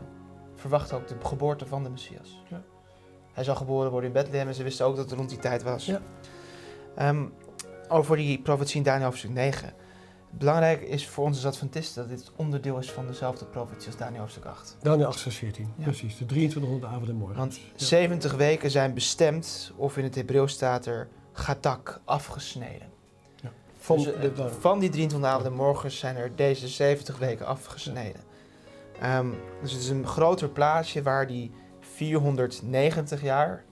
verwachten 0.55 0.97
ook 0.97 1.09
de 1.09 1.15
geboorte 1.23 1.67
van 1.67 1.83
de 1.83 1.91
Messias. 1.91 2.43
Ja. 2.49 2.63
Hij 3.33 3.45
zou 3.45 3.57
geboren 3.57 3.91
worden 3.91 4.09
in 4.09 4.15
Bethlehem 4.15 4.49
en 4.49 4.55
ze 4.55 4.63
wisten 4.63 4.87
ook 4.87 4.97
dat 4.97 5.05
het 5.11 5.19
rond 5.19 5.29
die 5.29 5.39
tijd 5.39 5.63
was. 5.63 5.87
Ja. 5.87 6.01
Ehm, 6.97 7.25
over 7.89 8.17
die 8.17 8.39
profetie 8.41 8.77
in 8.77 8.83
Daniel 8.83 9.05
hoofdstuk 9.07 9.31
9. 9.31 9.73
Belangrijk 10.39 10.83
is 10.83 11.09
voor 11.09 11.25
ons 11.25 11.37
als 11.37 11.47
Adventisten 11.55 12.09
dat 12.09 12.19
dit 12.19 12.33
onderdeel 12.37 12.79
is 12.79 12.91
van 12.93 13.07
dezelfde 13.07 13.45
profetie 13.45 13.87
als 13.87 13.97
Daniel 13.97 14.21
hoofdstuk 14.21 14.45
8. 14.45 14.77
Daniel 14.83 15.07
8 15.07 15.21
vers 15.21 15.37
14, 15.37 15.73
Ja. 15.77 15.85
precies. 15.85 16.17
De 16.19 16.27
2300 16.27 16.93
avond 16.93 17.09
en 17.09 17.15
morgen. 17.17 17.37
Want 17.37 17.57
Ja. 17.57 17.63
70 17.77 18.35
weken 18.35 18.71
zijn 18.71 18.95
bestemd, 18.95 19.73
of 19.77 19.97
in 19.97 20.05
het 20.05 20.15
Hebreeuws 20.15 20.53
staat 20.53 20.87
er 20.87 21.09
gatak, 21.33 22.01
afgesneden. 22.05 22.93
Van 23.79 23.97
Dus, 23.97 24.13
eh, 24.13 24.21
de- 24.21 24.33
de- 24.33 24.49
van 24.61 24.79
die 24.79 24.89
23 24.91 25.31
avonden 25.31 25.53
en 25.53 25.59
morgens 25.59 25.99
zijn 25.99 26.17
er 26.17 26.37
deze 26.37 26.69
70 26.69 27.19
weken 27.19 27.47
afgesneden. 27.47 28.21
Ehm, 29.01 29.29
dus 29.63 29.73
het 29.73 29.81
is 29.83 29.89
een 29.89 30.07
groter 30.07 30.49
plaatje 30.49 31.03
waar 31.03 31.27
die 31.27 31.51
490 31.81 33.23
jaar, 33.23 33.65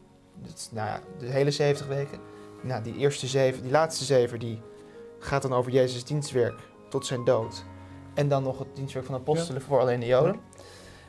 dat 0.42 0.56
is, 0.56 0.68
nou 0.72 0.88
ja, 0.88 1.00
de 1.18 1.26
hele 1.26 1.50
70 1.50 1.86
weken, 1.86 2.18
nou, 2.62 2.82
die 2.82 2.96
eerste 2.96 3.26
zeven, 3.26 3.62
die 3.62 3.70
laatste 3.70 4.04
zeven, 4.04 4.38
die 4.38 4.60
gaat 5.22 5.42
dan 5.42 5.52
over 5.52 5.72
Jezus' 5.72 6.04
dienstwerk 6.04 6.60
tot 6.88 7.06
zijn 7.06 7.24
dood. 7.24 7.64
En 8.14 8.28
dan 8.28 8.42
nog 8.42 8.58
het 8.58 8.76
dienstwerk 8.76 9.06
van 9.06 9.14
de 9.14 9.20
apostelen 9.20 9.62
voor 9.62 9.80
alleen 9.80 10.00
de 10.00 10.06
Joden. 10.06 10.40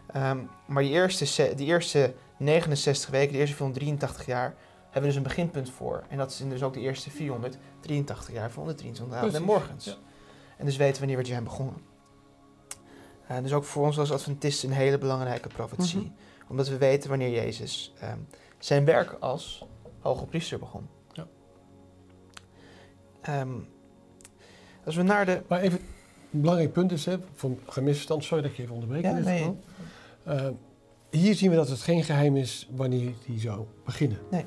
Ehm, 0.07 0.39
maar 0.67 0.83
die 0.83 0.91
eerste, 0.91 1.55
die 1.55 1.67
eerste 1.67 2.13
69 2.37 3.09
weken, 3.09 3.33
de 3.33 3.39
eerste 3.39 3.55
483 3.55 4.25
jaar, 4.25 4.55
hebben 4.83 5.01
we 5.01 5.07
dus 5.07 5.15
een 5.15 5.23
beginpunt 5.23 5.69
voor. 5.69 6.03
En 6.09 6.17
dat 6.17 6.31
is 6.31 6.37
dus 6.37 6.63
ook 6.63 6.73
de 6.73 6.79
eerste 6.79 7.09
483 7.09 8.33
jaar 8.33 8.51
van 8.51 8.67
de 8.67 8.75
23 8.75 9.17
avonden 9.17 9.39
en 9.39 9.45
morgens. 9.45 9.85
ja. 9.85 9.95
En 10.57 10.65
dus 10.65 10.77
weten 10.77 10.93
we 10.93 10.99
wanneer 10.99 11.17
we 11.17 11.25
zijn 11.25 11.43
begonnen. 11.43 11.75
Eh, 13.27 13.37
dus 13.41 13.53
ook 13.53 13.63
voor 13.63 13.85
ons 13.85 13.99
als 13.99 14.11
Adventisten 14.11 14.69
een 14.69 14.75
hele 14.75 14.97
belangrijke 14.97 15.47
profetie. 15.47 15.99
Mhm. 15.99 16.09
Omdat 16.49 16.67
we 16.67 16.77
weten 16.77 17.09
wanneer 17.09 17.29
Jezus 17.29 17.93
ehm, 17.99 18.19
zijn 18.57 18.85
werk 18.85 19.15
als 19.19 19.65
hoge 19.99 20.25
priester 20.25 20.59
begon. 20.59 20.89
Ja. 21.11 21.27
Ehm, 23.21 23.59
als 24.85 24.95
we 24.95 25.03
naar 25.03 25.25
de... 25.25 25.41
Maar 25.47 25.61
even, 25.61 25.79
een 26.31 26.41
belangrijk 26.41 26.73
punt 26.73 26.91
is, 26.91 27.05
hè, 27.05 27.17
voor 27.33 27.49
een 27.49 27.59
gemisverstand, 27.67 28.23
sorry 28.23 28.43
dat 28.43 28.51
ik 28.51 28.57
je 28.57 28.63
even 28.63 28.75
onderbreek 28.75 29.03
Ja, 29.03 29.11
nee. 29.11 29.55
Eh, 30.23 30.47
hier 31.09 31.35
zien 31.35 31.49
we 31.49 31.55
dat 31.55 31.69
het 31.69 31.81
geen 31.81 32.03
geheim 32.03 32.35
is 32.35 32.69
wanneer 32.75 33.13
die 33.25 33.39
zou 33.39 33.65
beginnen. 33.85 34.17
Nee. 34.31 34.45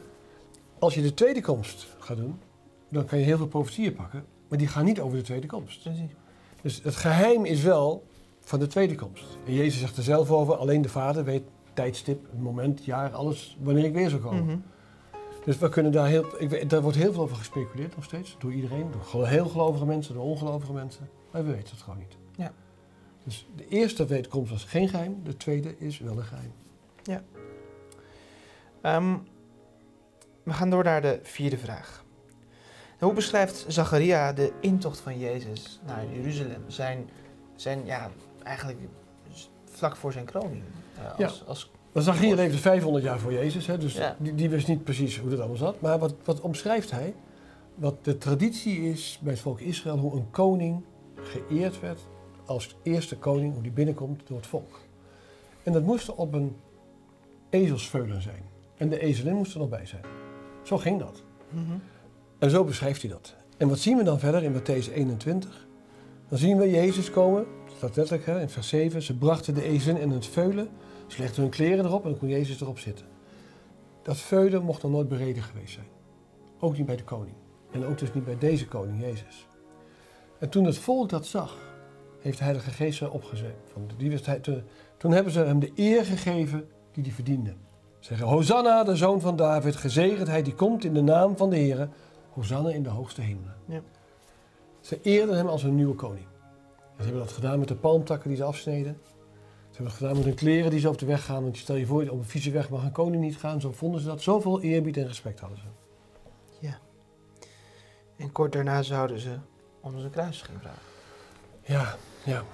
Als 0.79 0.95
je 0.95 1.03
de 1.03 1.15
tweede 1.15 1.41
komst 1.41 1.87
gaat 1.99 2.17
doen, 2.17 2.39
dan 2.91 3.05
kan 3.05 3.19
je 3.19 3.25
heel 3.25 3.37
veel 3.37 3.47
profetieën 3.47 3.95
pakken, 3.95 4.25
maar 4.49 4.59
die 4.59 4.67
gaan 4.67 4.85
niet 4.85 5.01
over 5.01 5.17
de 5.17 5.25
tweede 5.25 5.47
komst. 5.47 5.89
Dus 6.63 6.81
het 6.83 6.97
geheim 6.97 7.45
is 7.45 7.63
wel 7.63 8.07
van 8.41 8.59
de 8.59 8.67
tweede 8.67 8.95
komst. 8.95 9.25
En 9.47 9.55
Jezus 9.55 9.81
zegt 9.81 9.97
er 9.97 10.03
zelf 10.03 10.31
over, 10.31 10.57
alleen 10.57 10.83
de 10.83 10.89
Vader 10.89 11.25
weet 11.25 11.43
tijdstip, 11.75 12.27
moment, 12.39 12.85
jaar, 12.85 13.11
alles, 13.11 13.57
wanneer 13.61 13.85
ik 13.85 13.95
weer 13.95 14.11
zou 14.11 14.23
komen. 14.23 14.45
Mhm. 14.45 14.57
Dus 15.47 15.59
we 15.59 15.69
kunnen 15.69 15.93
daar 15.93 16.07
heel, 16.07 16.25
ik 16.39 16.51
weet, 16.51 16.71
daar 16.71 16.83
wordt 16.83 16.97
heel 16.97 17.13
veel 17.13 17.23
over 17.23 17.37
gespeculeerd 17.37 17.97
nog 17.97 18.05
steeds, 18.05 18.37
door 18.39 18.53
iedereen, 18.53 18.91
door 18.91 19.27
heel 19.27 19.49
gelovige 19.49 19.87
mensen, 19.87 20.15
door 20.15 20.25
ongelovige 20.25 20.73
mensen. 20.73 21.09
Maar 21.31 21.45
we 21.45 21.53
weten 21.53 21.71
het 21.71 21.83
gewoon 21.83 21.99
niet. 21.99 22.17
Ja. 22.37 22.53
Dus 23.25 23.47
de 23.57 23.69
eerste 23.69 24.07
wederkomst 24.07 24.51
was 24.51 24.65
geen 24.65 24.89
geheim, 24.89 25.21
de 25.25 25.37
tweede 25.37 25.79
is 25.79 25.99
wel 25.99 26.19
een 26.19 26.25
geheim. 26.25 26.53
Ehm, 28.81 29.17
we 30.43 30.53
gaan 30.53 30.71
door 30.71 30.85
naar 30.85 31.03
de 31.03 31.21
vierde 31.23 31.59
vraag. 31.59 32.05
Hoe 32.99 33.13
beschrijft 33.13 33.65
Zacharia 33.69 34.33
de 34.33 34.53
intocht 34.61 34.99
van 34.99 35.19
Jezus 35.19 35.81
naar 35.87 36.05
Jeruzalem? 36.13 36.63
Zijn, 36.67 37.11
zijn 37.55 37.85
ja, 37.85 38.11
eigenlijk 38.43 38.79
vlak 39.65 39.97
voor 39.97 40.13
zijn 40.13 40.25
kroning. 40.25 40.63
eh, 40.99 41.25
als, 41.25 41.47
als, 41.47 41.71
Maar 41.97 42.05
Zacharia 42.05 42.35
leefde 42.35 42.59
500 42.59 43.05
jaar 43.05 43.19
voor 43.19 43.33
Jezus, 43.33 43.67
hè, 43.67 43.79
dus 43.79 43.95
Ja. 43.95 44.17
die, 44.19 44.35
die 44.35 44.49
wist 44.49 44.69
niet 44.69 44.85
precies 44.85 45.19
hoe 45.19 45.31
dat 45.31 45.39
allemaal 45.39 45.57
zat. 45.57 45.81
Maar 45.81 45.99
wat, 45.99 46.15
wat 46.25 46.41
omschrijft 46.41 46.91
hij? 46.91 47.15
Wat 47.75 48.05
de 48.05 48.19
traditie 48.19 48.91
is 48.91 49.19
bij 49.23 49.33
het 49.33 49.43
volk 49.43 49.61
Israël, 49.61 49.99
hoe 49.99 50.17
een 50.17 50.31
koning 50.31 50.83
geëerd 51.15 51.81
werd 51.81 52.01
als 52.45 52.77
eerste 52.83 53.17
koning, 53.17 53.53
hoe 53.53 53.63
die 53.63 53.73
binnenkomt 53.73 54.23
door 54.27 54.37
het 54.37 54.47
volk. 54.47 54.81
En 55.63 55.73
dat 55.73 55.83
moest 55.83 56.15
op 56.15 56.35
een 56.35 56.57
ezelsveulen 57.51 58.23
zijn. 58.23 58.43
En 58.77 58.89
de 58.89 59.01
ezelin 59.01 59.35
moest 59.35 59.53
er 59.53 59.59
nog 59.59 59.69
bij 59.69 59.87
zijn. 59.87 60.03
Zo 60.63 60.79
ging 60.79 60.99
dat. 60.99 61.23
Mhm. 61.51 61.63
En 62.39 62.51
zo 62.51 62.65
beschrijft 62.65 63.03
hij 63.03 63.11
dat. 63.11 63.35
En 63.57 63.69
wat 63.69 63.79
zien 63.79 63.97
we 63.97 64.03
dan 64.03 64.19
verder 64.19 64.43
in 64.43 64.55
Matthäus 64.55 64.93
21? 64.93 65.67
Dan 66.29 66.39
zien 66.39 66.59
we 66.59 66.71
Jezus 66.71 67.11
komen, 67.11 67.45
dat 67.67 67.77
staat 67.77 67.97
letterlijk 67.97 68.27
hè, 68.27 68.41
in 68.41 68.49
vers 68.49 68.69
7. 68.69 69.03
Ze 69.03 69.17
brachten 69.17 69.55
de 69.55 69.63
ezelin 69.63 70.01
in 70.01 70.11
het 70.11 70.27
veulen, 70.27 70.69
ze 71.07 71.21
legden 71.21 71.41
hun 71.41 71.51
kleren 71.51 71.85
erop 71.85 72.05
en 72.05 72.11
dan 72.11 72.19
kon 72.19 72.29
Jezus 72.29 72.61
erop 72.61 72.79
zitten. 72.79 73.07
Dat 74.03 74.17
veulen 74.17 74.63
mocht 74.63 74.83
nog 74.83 74.93
nooit 74.93 75.09
bereden 75.09 75.43
geweest 75.43 75.73
zijn. 75.73 75.87
Ook 76.61 76.77
niet 76.77 76.87
bij 76.87 76.97
de 76.97 77.05
koning. 77.05 77.37
En 77.71 77.85
ook 77.85 77.99
dus 77.99 78.13
niet 78.13 78.25
bij 78.25 78.39
deze 78.39 78.69
koning, 78.69 79.01
Jezus. 79.01 79.47
En 80.39 80.49
toen 80.49 80.65
het 80.65 80.79
volk 80.79 81.09
dat 81.09 81.27
zag, 81.27 81.57
heeft 82.21 82.39
de 82.39 82.45
Heilige 82.45 82.71
Geest 82.71 82.99
ze 82.99 83.11
opgezet. 83.11 83.55
Toen, 84.43 84.63
toen 84.97 85.13
hebben 85.13 85.33
ze 85.33 85.41
hem 85.41 85.59
de 85.59 85.73
eer 85.75 86.05
gegeven 86.05 86.69
die 86.93 87.03
hij 87.03 87.13
verdiende. 87.13 87.55
Ze 87.99 88.09
zeggen, 88.09 88.27
Hosanna, 88.27 88.85
de 88.85 88.97
zoon 88.97 89.21
van 89.21 89.37
David, 89.37 89.77
gezegend 89.77 90.29
hij 90.29 90.43
die 90.43 90.55
komt 90.55 90.85
in 90.85 90.95
de 90.95 91.03
naam 91.03 91.37
van 91.37 91.51
de 91.51 91.57
Heer. 91.57 91.89
Hosanna 92.31 92.71
in 92.71 92.83
de 92.83 92.89
hoogste 92.89 93.21
hemelen. 93.21 93.55
Ja. 93.67 93.81
Ze 94.81 95.01
eerden 95.03 95.37
hem 95.37 95.47
als 95.47 95.63
hun 95.63 95.75
nieuwe 95.75 95.95
koning. 95.95 96.27
En 96.77 96.97
ze 96.97 97.03
hebben 97.03 97.21
dat 97.21 97.33
gedaan 97.33 97.59
met 97.59 97.69
de 97.69 97.75
palmtakken 97.75 98.29
die 98.29 98.39
ze 98.39 98.45
afsneden. 98.45 99.01
Ze 99.77 99.83
hebben 99.83 100.01
gedaan 100.01 100.17
met 100.17 100.25
hun 100.25 100.35
kleren 100.35 100.71
die 100.71 100.81
ze 100.81 100.89
op 100.89 100.99
de 100.99 101.07
weg 101.07 101.25
gaan. 101.25 101.43
Want 101.43 101.57
stel 101.57 101.77
je 101.77 101.87
voor, 101.87 102.03
op 102.03 102.19
een 102.19 102.25
vieze 102.25 102.51
weg 102.51 102.71
mag 102.71 102.85
een 102.85 102.93
koning 102.93 103.23
niet 103.23 103.37
gaan. 103.37 103.61
Zo 103.61 103.73
vonden 103.73 104.01
ze 104.01 104.07
dat. 104.07 104.23
Zoveel 104.23 104.61
eerbied 104.61 104.97
en 104.97 105.07
respect 105.07 105.41
hadden 105.41 105.59
ze. 105.59 105.65
En 108.17 108.33
kort 108.33 108.53
daarna 108.53 108.83
zouden 108.83 109.21
ze 109.21 109.37
om 109.81 109.99
zijn 109.99 110.11
kruisiging 110.11 110.59
vragen. 110.61 110.83
Ja, 111.63 111.97
ja. 112.25 112.45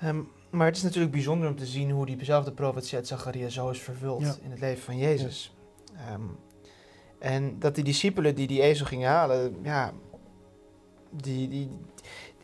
Ehm, 0.00 0.20
maar 0.50 0.66
het 0.66 0.76
is 0.76 0.82
natuurlijk 0.82 1.12
bijzonder 1.12 1.48
om 1.48 1.56
te 1.56 1.66
zien 1.66 1.90
hoe 1.90 2.06
diezelfde 2.06 2.52
profetie 2.52 2.96
uit 2.96 3.06
Zacharia 3.06 3.48
zo 3.48 3.70
is 3.70 3.80
vervuld 3.80 4.22
Ja. 4.22 4.34
in 4.42 4.50
het 4.50 4.60
leven 4.60 4.82
van 4.82 4.98
Jezus. 4.98 5.54
Ehm, 5.96 6.22
en 7.18 7.58
dat 7.58 7.74
die 7.74 7.84
discipelen 7.84 8.34
die 8.34 8.46
die 8.46 8.62
ezel 8.62 8.86
gingen 8.86 9.08
halen, 9.08 9.56
ja, 9.62 9.92
die, 11.10 11.48
die, 11.48 11.70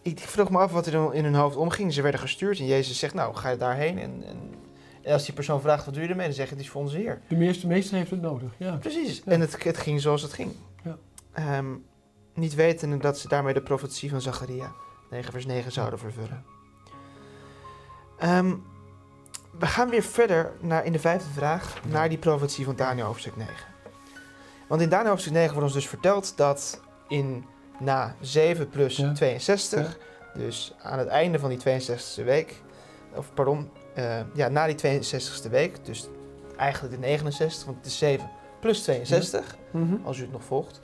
ik 0.02 0.18
vroeg 0.18 0.50
me 0.50 0.58
af 0.58 0.72
wat 0.72 0.86
er 0.86 1.14
in 1.14 1.24
hun 1.24 1.34
hoofd 1.34 1.56
omging. 1.56 1.92
Ze 1.92 2.02
werden 2.02 2.20
gestuurd 2.20 2.58
en 2.58 2.66
Jezus 2.66 2.98
zegt, 2.98 3.14
nou, 3.14 3.34
ga 3.34 3.50
je 3.50 3.56
daarheen. 3.56 3.98
En, 3.98 4.22
en, 4.26 4.54
en 5.02 5.12
als 5.12 5.24
die 5.24 5.34
persoon 5.34 5.60
vraagt, 5.60 5.84
wat 5.84 5.94
doe 5.94 6.02
je 6.02 6.08
ermee? 6.08 6.26
Dan 6.26 6.34
zeg 6.34 6.48
je, 6.48 6.54
het 6.54 6.62
is 6.62 6.70
voor 6.70 6.80
onze 6.80 6.96
Heer. 6.96 7.20
De 7.28 7.36
meester, 7.36 7.68
meester 7.68 7.96
heeft 7.96 8.10
het 8.10 8.20
nodig. 8.20 8.52
Ja. 8.56 8.76
Precies. 8.76 9.22
Ja. 9.24 9.32
En 9.32 9.40
het, 9.40 9.64
het 9.64 9.78
ging 9.78 10.00
zoals 10.00 10.22
het 10.22 10.32
ging. 10.32 10.52
Ja. 10.84 10.98
Ehm, 11.32 11.74
niet 12.34 12.54
wetende 12.54 12.96
dat 12.96 13.18
ze 13.18 13.28
daarmee 13.28 13.54
de 13.54 13.62
profetie 13.62 14.10
van 14.10 14.20
Zacharia 14.20 14.72
9 15.10 15.32
vers 15.32 15.46
9 15.46 15.72
zouden 15.72 15.98
vervullen. 15.98 16.44
Ehm, 18.18 18.54
we 19.58 19.66
gaan 19.66 19.88
weer 19.88 20.02
verder 20.02 20.52
naar, 20.60 20.84
in 20.84 20.92
de 20.92 20.98
vijfde 20.98 21.30
vraag 21.30 21.80
naar 21.88 22.08
die 22.08 22.18
profetie 22.18 22.64
van 22.64 22.76
Daniel 22.76 23.06
hoofdstuk 23.06 23.36
9. 23.36 23.54
Want 24.68 24.80
in 24.80 24.88
Daniel 24.88 25.10
hoofdstuk 25.10 25.32
9 25.32 25.50
wordt 25.50 25.64
ons 25.64 25.74
dus 25.74 25.88
verteld 25.88 26.36
dat 26.36 26.80
in 27.08 27.44
na 27.80 28.14
7 28.20 28.68
plus 28.68 28.96
Ja. 28.96 29.12
62, 29.12 29.98
dus 30.34 30.74
aan 30.82 30.98
het 30.98 31.08
einde 31.08 31.38
van 31.38 31.48
die 31.48 31.58
62e 31.58 32.24
week, 32.24 32.62
of 33.14 33.34
pardon, 33.34 33.70
eh, 33.94 34.20
ja, 34.34 34.48
na 34.48 34.66
die 34.66 34.74
62e 34.74 35.48
week, 35.48 35.84
dus 35.84 36.08
eigenlijk 36.56 36.94
de 36.94 37.00
69, 37.00 37.64
want 37.64 37.76
het 37.76 37.86
is 37.86 37.98
7 37.98 38.30
plus 38.60 38.82
62, 38.82 39.56
Mhm. 39.70 39.96
als 40.04 40.18
u 40.18 40.22
het 40.22 40.32
nog 40.32 40.44
volgt. 40.44 40.80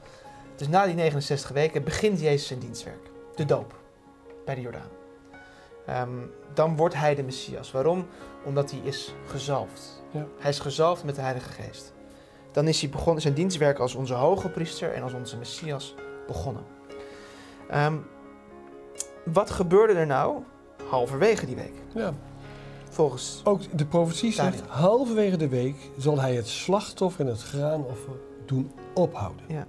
Dus 0.56 0.68
na 0.68 0.84
die 0.86 0.94
69 0.94 1.50
weken 1.50 1.84
begint 1.84 2.20
Jezus 2.20 2.46
zijn 2.46 2.58
dienstwerk, 2.58 3.10
de 3.34 3.44
doop, 3.44 3.74
bij 4.44 4.54
de 4.54 4.60
Jordaan. 4.60 4.88
ehm, 5.86 6.10
dan 6.54 6.76
wordt 6.76 6.94
hij 6.94 7.14
de 7.14 7.22
Messias. 7.22 7.70
Waarom? 7.72 8.06
Omdat 8.44 8.70
hij 8.70 8.80
is 8.82 9.14
gezalfd. 9.26 10.02
Ja. 10.10 10.26
Hij 10.38 10.50
is 10.50 10.58
gezalfd 10.58 11.04
met 11.04 11.14
de 11.14 11.20
Heilige 11.20 11.48
Geest. 11.62 11.92
Dan 12.52 12.68
is 12.68 12.80
hij 12.80 12.90
begonnen, 12.90 13.22
zijn 13.22 13.34
dienstwerk 13.34 13.78
als 13.78 13.94
onze 13.94 14.14
hoge 14.14 14.48
priester 14.48 14.92
en 14.92 15.02
als 15.02 15.12
onze 15.12 15.36
Messias 15.36 15.94
begonnen. 16.26 16.62
Ehm, 17.68 17.96
wat 19.24 19.50
gebeurde 19.50 19.92
er 19.92 20.06
nou 20.06 20.42
halverwege 20.88 21.46
die 21.46 21.56
week? 21.56 21.74
Ja. 21.94 22.12
Volgens 22.88 23.40
Ook 23.44 23.78
de 23.78 23.86
profetie 23.86 24.32
zegt, 24.32 24.58
Daniel. 24.58 24.74
halverwege 24.74 25.36
de 25.36 25.48
week 25.48 25.90
zal 25.98 26.20
hij 26.20 26.34
het 26.34 26.48
slachtoffer 26.48 27.20
en 27.20 27.30
het 27.30 27.42
graanoffer 27.42 28.12
doen 28.46 28.70
ophouden. 28.94 29.44
Ja. 29.48 29.66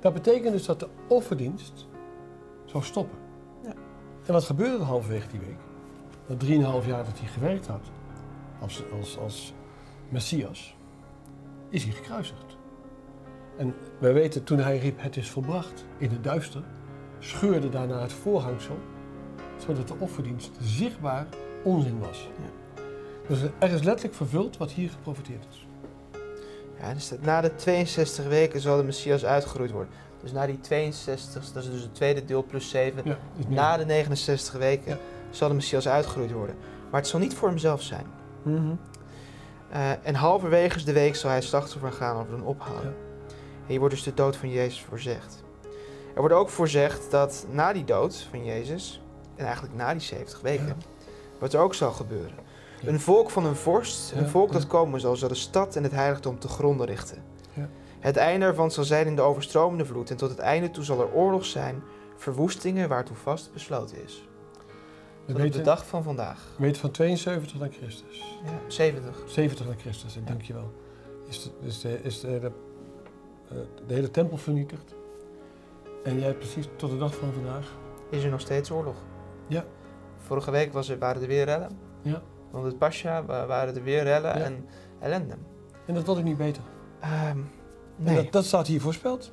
Dat 0.00 0.12
betekent 0.12 0.52
dus 0.52 0.66
dat 0.66 0.80
de 0.80 0.88
offerdienst 1.06 1.86
zou 2.64 2.84
stoppen. 2.84 3.18
Ja. 3.64 3.72
En 4.26 4.32
wat 4.32 4.44
gebeurde 4.44 4.78
er 4.78 4.84
halverwege 4.84 5.28
die 5.28 5.40
week? 5.40 5.58
Na 6.26 6.36
drieënhalf 6.36 6.86
jaar 6.86 7.04
dat 7.04 7.18
hij 7.18 7.28
gewerkt 7.28 7.66
had 7.66 7.90
als, 8.60 8.82
als, 8.98 9.18
als 9.18 9.54
Messias, 10.08 10.76
is 11.68 11.84
hij 11.84 11.92
gekruisigd. 11.92 12.56
En 13.56 13.74
wij 13.98 14.12
weten, 14.12 14.44
toen 14.44 14.58
hij 14.58 14.78
riep, 14.78 15.02
het 15.02 15.16
is 15.16 15.30
volbracht, 15.30 15.84
in 15.98 16.10
het 16.10 16.24
duister, 16.24 16.62
scheurde 17.24 17.68
daarna 17.68 18.00
het 18.00 18.12
voorhangsel, 18.12 18.78
zodat 19.66 19.88
de 19.88 19.94
offerdienst 19.98 20.50
zichtbaar 20.60 21.26
onzin 21.62 21.98
was. 21.98 22.28
Dus 23.28 23.38
er 23.58 23.72
is 23.72 23.82
letterlijk 23.82 24.14
vervuld 24.14 24.56
wat 24.56 24.70
hier 24.72 24.90
geprofiteerd 24.90 25.46
is. 25.50 25.66
Ja, 26.80 26.98
staat, 26.98 27.20
na 27.22 27.40
de 27.40 27.54
62 27.54 28.26
weken 28.26 28.60
zal 28.60 28.76
de 28.76 28.82
Messias 28.82 29.24
uitgeroeid 29.24 29.70
worden. 29.70 29.92
Dus 30.22 30.32
na 30.32 30.46
die 30.46 30.60
62, 30.60 31.52
dat 31.52 31.62
is 31.62 31.70
dus 31.70 31.82
het 31.82 31.94
tweede 31.94 32.24
deel 32.24 32.44
plus 32.44 32.68
7. 32.70 33.02
Ja, 33.04 33.18
niet- 33.36 33.48
Na 33.50 33.76
de 33.76 33.84
69 33.84 34.54
weken 34.58 34.90
Ja. 34.92 34.98
zal 35.30 35.48
de 35.48 35.54
Messias 35.54 35.88
uitgeroeid 35.88 36.32
worden. 36.32 36.56
Maar 36.90 37.00
het 37.00 37.08
zal 37.10 37.20
niet 37.20 37.34
voor 37.34 37.48
hemzelf 37.48 37.82
zijn. 37.82 38.06
Mhm. 38.42 38.74
Eh, 39.70 40.06
en 40.06 40.14
halverwege 40.14 40.84
de 40.84 40.92
week 40.92 41.16
zal 41.16 41.30
hij 41.30 41.40
slachtoffer 41.40 41.92
gaan 41.92 42.20
of 42.20 42.26
doen 42.28 42.42
ophouden. 42.42 42.90
Ja. 42.90 43.34
En 43.60 43.66
hier 43.68 43.78
wordt 43.78 43.94
dus 43.94 44.04
de 44.04 44.14
dood 44.14 44.36
van 44.36 44.50
Jezus 44.50 44.82
voorzegd. 44.82 45.41
Er 46.14 46.20
wordt 46.20 46.34
ook 46.34 46.48
voorzegd 46.48 47.10
dat 47.10 47.46
na 47.50 47.72
die 47.72 47.84
dood 47.84 48.26
van 48.30 48.44
Jezus, 48.44 49.02
en 49.36 49.44
eigenlijk 49.44 49.74
na 49.74 49.92
die 49.92 50.00
70 50.00 50.40
weken, 50.40 50.66
Ja. 50.66 50.74
wat 51.38 51.52
er 51.52 51.60
ook 51.60 51.74
zal 51.74 51.92
gebeuren. 51.92 52.34
Ja. 52.80 52.88
Een 52.88 53.00
volk 53.00 53.30
van 53.30 53.44
een 53.44 53.56
vorst, 53.56 54.12
een 54.12 54.22
Ja, 54.22 54.28
volk 54.28 54.52
dat 54.52 54.62
ja. 54.62 54.68
komen 54.68 55.00
zal, 55.00 55.16
zal 55.16 55.28
de 55.28 55.34
stad 55.34 55.76
en 55.76 55.82
het 55.82 55.92
heiligdom 55.92 56.38
te 56.38 56.48
gronden 56.48 56.86
richten. 56.86 57.22
Ja. 57.54 57.68
Het 58.00 58.16
einde 58.16 58.46
ervan 58.46 58.70
zal 58.70 58.84
zijn 58.84 59.06
in 59.06 59.16
de 59.16 59.22
overstromende 59.22 59.84
vloed, 59.84 60.10
en 60.10 60.16
tot 60.16 60.30
het 60.30 60.38
einde 60.38 60.70
toe 60.70 60.84
zal 60.84 61.00
er 61.00 61.12
oorlog 61.12 61.44
zijn, 61.44 61.82
verwoestingen 62.16 62.88
waartoe 62.88 63.16
vast 63.16 63.52
besloten 63.52 64.04
is. 64.04 64.28
We 65.24 65.30
op 65.32 65.36
de 65.36 65.42
weten, 65.42 65.64
dag 65.64 65.86
van 65.86 66.02
vandaag. 66.02 66.52
we 66.56 66.62
weten 66.64 66.80
van 66.80 66.90
72 66.90 67.58
na 67.58 67.68
Christus. 67.70 68.38
Ja, 68.44 68.50
70. 68.68 69.22
70 69.26 69.66
na 69.66 69.74
Christus, 69.78 70.16
ik 70.16 70.26
dank 70.26 70.42
je 70.42 70.52
wel. 70.52 70.72
Is 71.28 71.42
de, 71.42 71.50
is 71.66 71.80
de, 71.80 72.02
is 72.02 72.20
de, 72.20 72.38
de, 72.40 72.50
eh, 73.48 73.56
de 73.86 73.94
hele 73.94 74.10
tempel 74.10 74.36
vernietigd. 74.36 74.94
En 76.04 76.18
jij 76.20 76.34
precies 76.34 76.68
tot 76.76 76.90
de 76.90 76.98
dag 76.98 77.14
van 77.14 77.32
vandaag. 77.32 77.76
Is 78.10 78.24
er 78.24 78.30
nog 78.30 78.40
steeds 78.40 78.70
oorlog? 78.70 78.96
Ja. 79.46 79.64
Vorige 80.16 80.50
week 80.50 80.72
was 80.72 80.88
er, 80.88 80.98
waren 80.98 81.22
er 81.22 81.28
weer 81.28 81.44
rellen. 81.44 81.70
Ja. 82.02 82.22
Want 82.50 82.64
het 82.64 82.78
Pascha 82.78 83.24
wa- 83.24 83.46
waren 83.46 83.74
er 83.76 83.82
weer 83.82 84.02
rellen 84.02 84.38
Ja. 84.38 84.44
en 84.44 84.66
ellende. 84.98 85.34
En 85.86 85.94
dat 85.94 86.04
wordt 86.04 86.20
ook 86.20 86.26
niet 86.26 86.36
beter. 86.36 86.62
Ehm, 87.00 87.38
nee. 87.96 88.16
dat, 88.16 88.32
dat 88.32 88.44
staat 88.44 88.66
hier 88.66 88.80
voorspeld. 88.80 89.32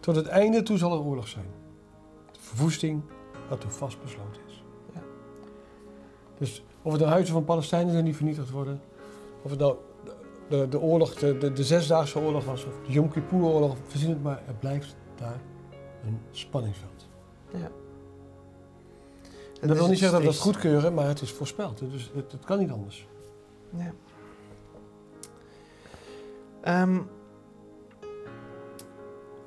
Tot 0.00 0.16
het 0.16 0.26
einde 0.26 0.62
toe 0.62 0.78
zal 0.78 0.92
er 0.92 1.00
oorlog 1.04 1.28
zijn. 1.28 1.46
De 2.32 2.38
verwoesting 2.40 3.02
wat 3.48 3.60
toen 3.60 3.70
vast 3.70 4.02
besloten 4.02 4.40
is. 4.46 4.64
Ja. 4.94 5.00
Dus 6.38 6.64
of 6.82 6.92
het 6.92 7.00
de 7.00 7.06
huizen 7.06 7.34
van 7.34 7.44
Palestijnen 7.44 7.92
zijn 7.92 8.04
die 8.04 8.16
vernietigd 8.16 8.50
worden, 8.50 8.80
of 9.42 9.50
het 9.50 9.60
nou 9.60 9.76
de, 10.48 10.68
de, 10.68 10.80
oorlog, 10.80 11.14
de, 11.14 11.38
de, 11.38 11.52
de 11.52 11.64
zesdaagse 11.64 12.18
oorlog 12.18 12.44
was, 12.44 12.64
of 12.64 12.72
de 12.86 12.92
Yom 12.92 13.08
Kippur 13.10 13.42
oorlog, 13.42 13.76
verzin 13.86 14.08
het 14.10 14.22
maar, 14.22 14.42
er 14.46 14.54
blijft 14.54 14.96
daar 15.14 15.40
een 16.06 16.20
spanningsveld. 16.30 17.08
ja. 17.52 17.70
En 19.60 19.68
dat 19.68 19.76
wil 19.76 19.88
niet 19.88 19.98
zeggen 19.98 20.18
dat 20.18 20.26
we 20.28 20.32
dat 20.34 20.42
goed. 20.42 20.52
goedkeuren, 20.52 20.94
maar 20.94 21.06
het 21.08 21.20
is 21.20 21.32
voorspeld. 21.32 21.78
Dus 21.90 22.10
het, 22.14 22.32
het 22.32 22.44
kan 22.44 22.58
niet 22.58 22.70
anders. 22.70 23.08
Ja. 23.70 23.92
Ehm, 26.60 26.98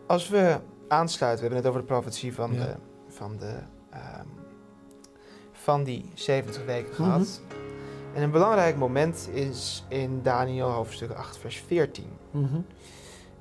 als 0.08 0.30
we 0.30 0.60
aansluiten, 0.88 1.48
we 1.48 1.54
hebben 1.54 1.58
het 1.58 1.68
over 1.68 1.80
de 1.82 1.94
profetie 1.94 2.34
van, 2.34 2.54
Ja. 2.54 2.60
de, 2.66 2.76
van, 3.08 3.38
de, 3.38 3.56
ehm, 3.90 4.26
van 5.52 5.84
die 5.84 6.12
70 6.14 6.66
weken 6.66 6.94
gehad. 6.94 7.42
En 8.14 8.24
een 8.24 8.32
belangrijk 8.32 8.78
moment 8.78 9.30
is 9.34 9.86
in 9.88 10.22
Daniel 10.22 10.70
hoofdstuk 10.70 11.12
8, 11.12 11.38
vers 11.38 11.58
14. 11.68 12.06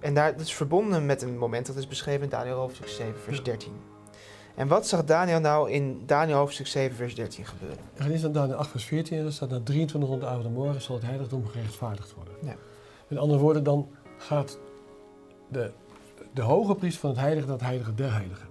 En 0.00 0.14
daar, 0.14 0.32
dat 0.32 0.40
is 0.40 0.54
verbonden 0.54 1.06
met 1.06 1.22
een 1.22 1.38
moment 1.38 1.66
dat 1.66 1.76
is 1.76 1.86
beschreven 1.88 2.22
in 2.22 2.28
Daniel 2.28 2.56
hoofdstuk 2.56 2.88
7, 2.88 3.20
vers 3.20 3.36
Ja. 3.36 3.42
13. 3.42 3.72
En 4.54 4.68
wat 4.68 4.86
zag 4.86 5.04
Daniel 5.04 5.40
nou 5.40 5.70
in 5.70 6.02
Daniel 6.06 6.36
hoofdstuk 6.38 6.66
7, 6.66 6.96
vers 6.96 7.14
13 7.14 7.44
gebeuren? 7.46 7.78
Er 7.94 8.02
gaat 8.02 8.10
eerst 8.10 8.22
dan 8.32 8.48
naar 8.48 8.54
8 8.56 8.70
vers 8.70 8.84
14 8.84 9.18
en 9.18 9.24
er 9.24 9.32
staat 9.32 9.50
na 9.50 9.60
2300 9.60 10.30
avonden 10.32 10.52
morgen 10.52 10.82
zal 10.82 10.94
het 10.94 11.04
heiligdom 11.04 11.46
gerechtvaardigd 11.46 12.14
worden. 12.14 12.34
Ja. 12.42 12.54
Met 13.08 13.18
andere 13.18 13.40
woorden, 13.40 13.62
dan 13.62 13.88
gaat 14.18 14.58
de, 15.48 15.70
de 16.34 16.42
hoge 16.42 16.74
priester 16.74 17.00
van 17.00 17.10
het 17.10 17.18
heilige 17.18 17.46
naar 17.46 17.56
het 17.56 17.64
heilige 17.66 17.94
der 17.94 18.12
heiligen. 18.12 18.48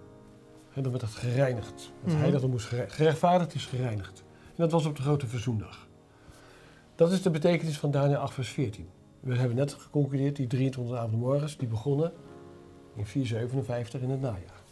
En 0.73 0.81
dan 0.83 0.91
wordt 0.91 1.07
dat 1.07 1.15
gereinigd. 1.15 1.91
Het 2.03 2.11
Mhm. 2.13 2.21
heiligdom 2.21 2.49
moest 2.49 2.65
gere- 2.67 2.89
gerechtvaardigd 2.89 3.53
is 3.55 3.65
gereinigd. 3.65 4.23
En 4.45 4.53
dat 4.63 4.71
was 4.71 4.85
op 4.85 4.95
de 4.95 5.01
grote 5.01 5.27
verzoendag. 5.27 5.87
Dat 6.95 7.11
is 7.11 7.21
de 7.21 7.29
betekenis 7.29 7.79
van 7.79 7.91
Daniel 7.91 8.17
8 8.19 8.33
vers 8.33 8.49
14. 8.49 8.89
We 9.19 9.35
hebben 9.35 9.57
net 9.57 9.73
geconcludeerd, 9.73 10.35
die 10.35 10.47
23 10.47 10.97
avonden 10.97 11.19
morgens, 11.19 11.57
die 11.57 11.67
begonnen 11.67 12.11
in 12.95 13.05
457 13.05 14.01
in 14.01 14.09
het 14.09 14.21
najaar. 14.21 14.63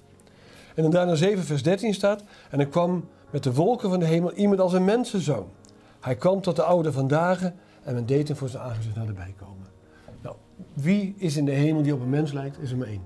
En 0.75 0.83
in 0.83 0.89
Daniel 0.89 1.15
7 1.15 1.43
vers 1.43 1.63
13 1.63 1.93
staat, 1.93 2.23
en 2.49 2.59
er 2.59 2.67
kwam 2.67 3.05
met 3.29 3.43
de 3.43 3.53
wolken 3.53 3.89
van 3.89 3.99
de 3.99 4.05
hemel 4.05 4.33
iemand 4.33 4.59
als 4.59 4.73
een 4.73 4.85
mensenzoon. 4.85 5.47
Hij 5.99 6.15
kwam 6.15 6.41
tot 6.41 6.55
de 6.55 6.63
oude 6.63 6.91
van 6.91 7.07
dagen 7.07 7.55
en 7.83 7.93
men 7.93 8.05
deed 8.05 8.27
hem 8.27 8.37
voor 8.37 8.49
zijn 8.49 8.63
aangezicht 8.63 8.95
naar 8.95 9.05
de 9.05 9.13
bij 9.13 9.33
komen. 9.37 9.67
Nou, 10.21 10.35
wie 10.73 11.13
is 11.17 11.37
in 11.37 11.45
de 11.45 11.51
hemel 11.51 11.81
die 11.81 11.93
op 11.93 12.01
een 12.01 12.09
mens 12.09 12.31
lijkt, 12.31 12.59
is 12.59 12.71
er 12.71 12.77
maar 12.77 12.87
één. 12.87 13.01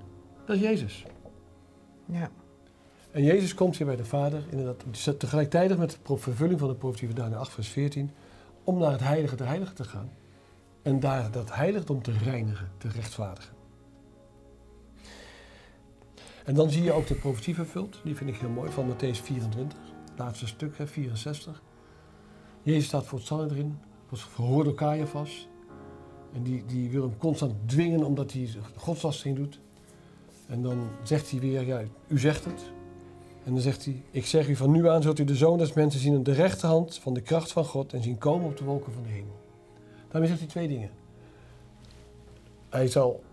Dat 0.45 0.55
is 0.55 0.61
Jezus. 0.61 1.05
Ja. 2.05 2.29
En 3.11 3.23
Jezus 3.23 3.53
komt 3.53 3.77
hier 3.77 3.85
bij 3.85 3.95
de 3.95 4.05
Vader, 4.05 4.43
inderdaad, 4.49 4.83
tegelijkertijd 5.19 5.77
met 5.77 5.99
de 6.03 6.17
vervulling 6.17 6.59
van 6.59 6.69
de 6.69 6.75
profetie 6.75 7.07
van 7.07 7.15
Daniel 7.15 7.39
8 7.39 7.51
vers 7.51 7.67
14, 7.67 8.11
om 8.63 8.77
naar 8.77 8.91
het 8.91 9.01
heilige 9.03 9.35
der 9.35 9.47
heiligen 9.47 9.75
te 9.75 9.83
gaan. 9.83 10.09
En 10.81 10.99
daar 10.99 11.31
dat 11.31 11.55
heiligdom 11.55 12.01
te 12.01 12.11
reinigen, 12.11 12.71
te 12.77 12.89
rechtvaardigen. 12.89 13.57
En 16.45 16.55
dan 16.55 16.69
zie 16.69 16.83
je 16.83 16.91
ook 16.91 17.07
de 17.07 17.15
profetie 17.15 17.55
vervuld, 17.55 17.99
die 18.03 18.15
vind 18.15 18.29
ik 18.29 18.35
heel 18.35 18.49
mooi, 18.49 18.71
van 18.71 18.91
Matthäus 18.91 19.21
24, 19.23 19.77
laatste 20.17 20.47
stuk, 20.47 20.77
hè, 20.77 20.87
64. 20.87 21.61
Jezus 22.63 22.85
staat 22.85 23.05
voor 23.05 23.17
het 23.17 23.27
Sanhedrin, 23.27 23.77
wordt 24.09 24.25
verhoord 24.25 24.65
door 24.65 24.75
Caiaphas. 24.75 25.47
En 26.33 26.43
die, 26.43 26.65
die 26.65 26.89
wil 26.89 27.01
hem 27.01 27.17
constant 27.17 27.53
dwingen 27.65 28.03
omdat 28.03 28.31
hij 28.31 28.49
godslasting 28.75 29.35
doet. 29.35 29.59
En 30.47 30.61
dan 30.61 30.87
zegt 31.03 31.31
hij 31.31 31.39
weer, 31.39 31.65
ja, 31.65 31.81
u 32.07 32.19
zegt 32.19 32.45
het. 32.45 32.71
En 33.43 33.53
dan 33.53 33.61
zegt 33.61 33.85
hij, 33.85 34.03
ik 34.11 34.25
zeg 34.25 34.49
u 34.49 34.55
van 34.55 34.71
nu 34.71 34.89
aan 34.89 35.01
zult 35.01 35.19
u 35.19 35.23
de 35.23 35.35
Zoon 35.35 35.57
des 35.57 35.73
Mensen 35.73 35.99
zien 35.99 36.15
aan 36.15 36.23
de 36.23 36.31
rechterhand 36.31 36.97
van 36.97 37.13
de 37.13 37.21
kracht 37.21 37.51
van 37.51 37.65
God 37.65 37.93
en 37.93 38.03
zien 38.03 38.17
komen 38.17 38.47
op 38.47 38.57
de 38.57 38.63
wolken 38.63 38.93
van 38.93 39.03
de 39.03 39.09
hemel. 39.09 39.38
Daarmee 40.09 40.29
zegt 40.29 40.39
hij 40.41 40.49
twee 40.49 40.67
dingen. 40.67 40.89
Hij 42.69 42.87
zal 42.87 43.23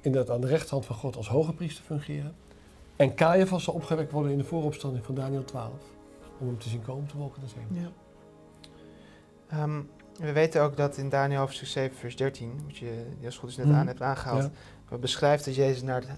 inderdaad 0.00 0.34
aan 0.34 0.40
de 0.40 0.46
rechterhand 0.46 0.86
van 0.86 0.96
God 0.96 1.16
als 1.16 1.28
hoge 1.28 1.52
priester 1.52 1.84
fungeren. 1.84 2.34
En 2.96 3.14
Caiaphas 3.14 3.64
zal 3.64 3.74
opgewekt 3.74 4.12
worden 4.12 4.32
in 4.32 4.38
de 4.38 4.44
vooropstanding 4.44 5.04
van 5.04 5.14
Daniel 5.14 5.44
12. 5.44 5.72
Om 6.38 6.46
hem 6.46 6.58
te 6.58 6.68
zien 6.68 6.82
komen 6.82 7.08
de 7.12 7.18
wolken 7.18 7.40
des 7.40 7.54
hemels. 7.54 7.78
Ja. 7.86 7.90
Ehm, 9.48 9.80
we 10.20 10.32
weten 10.32 10.62
ook 10.62 10.76
dat 10.76 10.96
in 10.96 11.08
Daniel 11.08 11.38
hoofdstuk 11.40 11.68
7, 11.68 11.96
vers 11.96 12.16
13, 12.16 12.60
wat 12.66 12.76
je 12.76 13.04
als 13.24 13.36
goed 13.38 13.50
is 13.50 13.56
net 13.56 13.66
Mhm. 13.66 13.74
aan 13.76 13.86
hebt 13.86 14.02
aangehaald, 14.02 14.50
Ja. 14.90 14.96
beschrijft 14.96 15.44
dat 15.44 15.54
Jezus 15.54 15.82
naar 15.82 16.00
het 16.00 16.10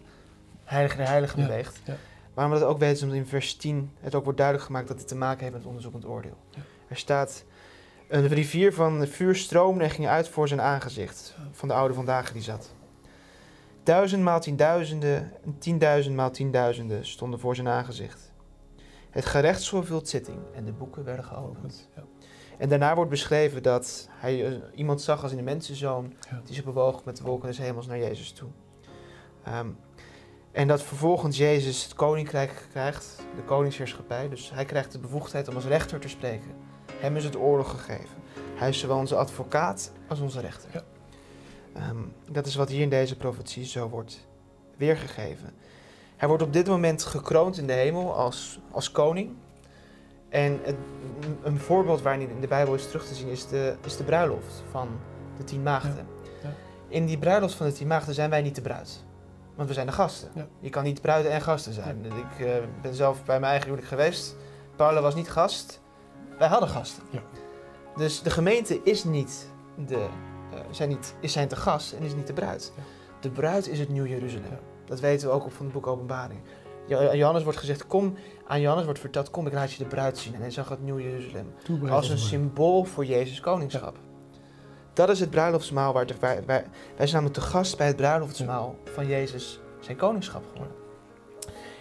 heilige 0.64 0.96
der 0.96 1.06
heiligen 1.06 1.40
Ja, 1.40 1.46
beweegt. 1.46 1.80
ja. 1.84 1.94
Waarom 2.34 2.54
we 2.54 2.60
dat 2.60 2.68
ook 2.68 2.78
weten 2.78 2.96
is 2.96 3.02
omdat 3.02 3.16
in 3.18 3.26
vers 3.26 3.54
10 3.56 3.90
het 4.00 4.14
ook 4.14 4.22
wordt 4.22 4.38
duidelijk 4.38 4.66
gemaakt 4.66 4.88
dat 4.88 4.98
het 4.98 5.08
te 5.08 5.16
maken 5.16 5.42
heeft 5.42 5.56
met 5.56 5.66
onderzoekend 5.66 6.04
oordeel. 6.06 6.36
Er 6.88 6.96
staat, 6.96 7.44
een 8.08 8.26
rivier 8.26 8.74
van 8.74 9.06
vuur 9.06 9.36
stroomde 9.36 9.84
en 9.84 9.90
ging 9.90 10.08
uit 10.08 10.28
voor 10.28 10.48
zijn 10.48 10.60
aangezicht, 10.60 11.36
van 11.52 11.68
de 11.68 11.74
oude 11.74 11.94
vandaag 11.94 12.32
die 12.32 12.42
zat. 12.42 12.74
Duizend 13.82 14.22
maal 14.22 14.40
tienduizenden 14.40 15.32
en 15.44 15.58
tienduizend 15.58 16.16
maal 16.16 16.30
tienduizenden 16.30 17.06
stonden 17.06 17.40
voor 17.40 17.54
zijn 17.54 17.68
aangezicht. 17.68 18.32
Het 19.10 19.24
gerechtshof 19.26 19.88
hield 19.88 20.08
zitting 20.08 20.38
en 20.54 20.64
de 20.64 20.72
boeken 20.72 21.04
werden 21.04 21.24
geopend. 21.24 21.88
Ja. 21.96 22.02
En 22.58 22.68
daarna 22.68 22.94
wordt 22.94 23.10
beschreven 23.10 23.62
dat 23.62 24.08
hij 24.10 24.46
eh, 24.46 24.52
iemand 24.74 25.02
zag 25.02 25.22
als 25.22 25.30
in 25.30 25.36
de 25.36 25.42
mensenzoon 25.44 26.14
Ja. 26.30 26.40
die 26.44 26.54
zich 26.54 26.64
bewoog 26.64 27.04
met 27.04 27.16
de 27.16 27.22
wolken 27.24 27.48
des 27.48 27.58
hemels 27.58 27.86
naar 27.86 27.98
Jezus 27.98 28.32
toe. 28.32 28.48
Ehm, 29.44 29.68
En 30.52 30.68
dat 30.68 30.82
vervolgens 30.82 31.36
Jezus 31.36 31.82
het 31.84 31.94
koninkrijk 31.94 32.66
krijgt, 32.70 33.16
de 33.36 33.42
koningsheerschappij. 33.42 34.28
Dus 34.28 34.50
hij 34.50 34.64
krijgt 34.64 34.92
de 34.92 34.98
bevoegdheid 34.98 35.48
om 35.48 35.54
als 35.54 35.64
rechter 35.64 36.00
te 36.00 36.08
spreken. 36.08 36.50
Hem 36.98 37.16
is 37.16 37.24
het 37.24 37.36
oorlog 37.36 37.70
gegeven. 37.70 38.16
Hij 38.54 38.68
is 38.68 38.78
zowel 38.78 38.96
onze 38.96 39.16
advocaat 39.16 39.92
als 40.08 40.20
onze 40.20 40.40
rechter. 40.40 40.70
Ja. 40.72 40.82
Ehm, 41.72 41.96
dat 42.30 42.46
is 42.46 42.54
wat 42.54 42.68
hier 42.68 42.80
in 42.80 42.90
deze 42.90 43.16
profetie 43.16 43.64
zo 43.64 43.88
wordt 43.88 44.26
weergegeven. 44.76 45.54
Hij 46.16 46.28
wordt 46.28 46.42
op 46.42 46.52
dit 46.52 46.66
moment 46.66 47.02
gekroond 47.02 47.58
in 47.58 47.66
de 47.66 47.72
hemel 47.72 48.14
als, 48.14 48.60
als 48.70 48.90
koning. 48.90 49.34
En 50.28 50.60
het, 50.62 50.76
een 51.42 51.58
voorbeeld 51.58 52.02
waarin 52.02 52.30
in 52.30 52.40
de 52.40 52.46
Bijbel 52.46 52.74
is 52.74 52.86
terug 52.86 53.06
te 53.06 53.14
zien 53.14 53.28
is 53.28 53.48
de, 53.48 53.76
is 53.84 53.96
de 53.96 54.04
bruiloft 54.04 54.62
van 54.70 54.88
de 55.36 55.44
tien 55.44 55.62
maagden. 55.62 56.06
Ja, 56.22 56.48
ja. 56.48 56.54
In 56.88 57.06
die 57.06 57.18
bruiloft 57.18 57.54
van 57.54 57.66
de 57.66 57.72
tien 57.72 57.86
maagden 57.86 58.14
zijn 58.14 58.30
wij 58.30 58.42
niet 58.42 58.54
de 58.54 58.60
bruid. 58.60 59.04
Want 59.54 59.68
we 59.68 59.74
zijn 59.74 59.86
de 59.86 59.92
gasten. 59.92 60.30
Ja. 60.34 60.46
Je 60.60 60.70
kan 60.70 60.84
niet 60.84 61.00
bruiden 61.00 61.32
en 61.32 61.40
gasten 61.40 61.72
zijn. 61.72 62.04
Ik 62.04 62.46
eh, 62.46 62.52
ben 62.82 62.94
zelf 62.94 63.24
bij 63.24 63.40
mijn 63.40 63.50
eigen 63.50 63.68
huwelijk 63.68 63.88
geweest. 63.88 64.36
Paula 64.76 65.00
was 65.00 65.14
niet 65.14 65.30
gast. 65.30 65.80
Wij 66.38 66.48
hadden 66.48 66.68
gasten. 66.68 67.02
Ja. 67.10 67.22
Dus 67.96 68.22
de 68.22 68.30
gemeente 68.30 68.80
is 68.82 69.04
niet 69.04 69.48
de, 69.86 70.06
eh, 70.52 70.60
zijn 70.70 70.88
niet, 70.88 71.14
is 71.20 71.32
zijn 71.32 71.48
te 71.48 71.56
gast 71.56 71.92
en 71.92 72.02
is 72.02 72.14
niet 72.14 72.26
de 72.26 72.32
bruid. 72.32 72.72
Ja. 72.76 72.82
De 73.20 73.30
bruid 73.30 73.68
is 73.68 73.78
het 73.78 73.88
Nieuw 73.88 74.06
Jeruzalem. 74.06 74.50
Ja. 74.50 74.58
Dat 74.84 75.00
weten 75.00 75.28
we 75.28 75.34
ook 75.34 75.44
op 75.44 75.52
van 75.52 75.64
het 75.64 75.74
boek 75.74 75.86
Openbaring. 75.86 76.40
Johannes 77.12 77.42
wordt 77.42 77.58
gezegd, 77.58 77.86
kom, 77.86 78.14
aan 78.46 78.60
Johannes 78.60 78.84
wordt 78.84 79.00
verteld, 79.00 79.30
kom 79.30 79.46
ik 79.46 79.52
laat 79.52 79.72
je 79.72 79.78
de 79.78 79.88
bruid 79.88 80.18
zien. 80.18 80.34
En 80.34 80.40
hij 80.40 80.50
zag 80.50 80.68
het 80.68 80.82
Nieuw 80.82 81.00
Jeruzalem. 81.00 81.54
Als 81.88 82.08
een 82.08 82.18
symbool 82.18 82.84
voor 82.84 83.04
Jezus 83.04 83.40
koningschap. 83.40 83.96
Dat 84.92 85.08
is 85.08 85.20
het 85.20 85.30
bruiloftsmaal 85.30 85.92
waar, 85.92 86.06
de, 86.06 86.14
waar 86.20 86.44
wij 86.44 86.64
zijn 86.96 87.10
namelijk 87.12 87.34
te 87.34 87.40
gast 87.40 87.76
bij 87.76 87.86
het 87.86 87.96
bruiloftsmaal 87.96 88.76
van 88.84 89.06
Jezus 89.06 89.60
zijn 89.80 89.96
koningschap 89.96 90.44
geworden. 90.52 90.76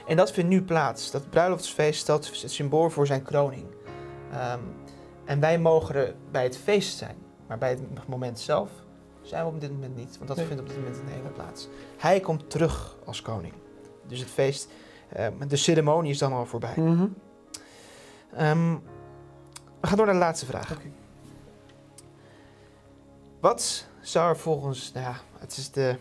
En 0.08 0.16
dat 0.16 0.32
vindt 0.32 0.50
nu 0.50 0.64
plaats. 0.64 1.12
Dat 1.12 1.30
bruiloftsfeest 1.30 2.00
stelt 2.00 2.42
het 2.42 2.52
symbool 2.52 2.90
voor 2.90 3.08
zijn 3.08 3.24
kroning. 3.24 3.66
Ehm, 4.36 4.60
en 5.26 5.40
wij 5.40 5.60
mogen 5.60 5.96
er 5.96 6.16
bij 6.32 6.44
het 6.44 6.58
feest 6.58 6.98
zijn. 6.98 7.16
Maar 7.48 7.58
bij 7.58 7.70
het 7.70 8.08
moment 8.08 8.40
zelf 8.40 8.70
zijn 9.22 9.46
we 9.46 9.52
op 9.52 9.62
dit 9.62 9.72
moment 9.72 9.96
niet. 9.96 10.16
Want 10.16 10.28
dat 10.28 10.38
Nee. 10.38 10.46
vindt 10.46 10.62
op 10.62 10.68
dit 10.68 10.78
moment 10.78 10.98
in 10.98 11.06
de 11.06 11.12
hemel 11.12 11.32
plaats. 11.32 11.68
Hij 11.98 12.20
komt 12.20 12.50
terug 12.50 12.96
als 13.06 13.22
koning. 13.22 13.54
Dus 14.08 14.20
het 14.20 14.30
feest, 14.30 14.70
ehm, 15.10 15.48
de 15.48 15.56
ceremonie 15.56 16.12
is 16.12 16.18
dan 16.18 16.34
al 16.34 16.46
voorbij. 16.46 16.74
Ehm, 18.34 18.76
we 19.82 19.88
gaan 19.88 19.98
door 19.98 20.06
naar 20.06 20.16
de 20.16 20.22
laatste 20.22 20.46
vraag. 20.46 20.78
Wat 23.40 23.88
zou 24.02 24.30
er 24.30 24.38
volgens, 24.38 24.92
nou 24.92 25.06
ja, 25.06 25.16
het 25.40 25.58
is 25.58 25.72
de 25.72 25.98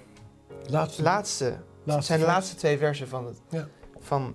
Laatste, 0.67 1.03
laatste, 1.03 1.59
het 1.85 2.05
zijn 2.05 2.21
de 2.21 2.27
laatste 2.27 2.57
twee 2.57 2.79
versen 2.79 3.09
van 3.09 3.27
het, 3.27 3.41
Ja. 3.49 3.69
van 3.99 4.35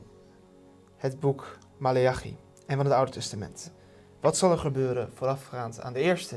het 0.98 1.20
boek 1.20 1.58
Maleachi 1.78 2.38
en 2.66 2.76
van 2.76 2.86
het 2.86 2.94
Oude 2.96 3.12
Testament. 3.12 3.72
Wat 4.20 4.38
zal 4.38 4.52
er 4.52 4.58
gebeuren 4.58 5.10
voorafgaand 5.14 5.82
aan 5.82 5.94
de 5.94 6.00
eerste 6.00 6.36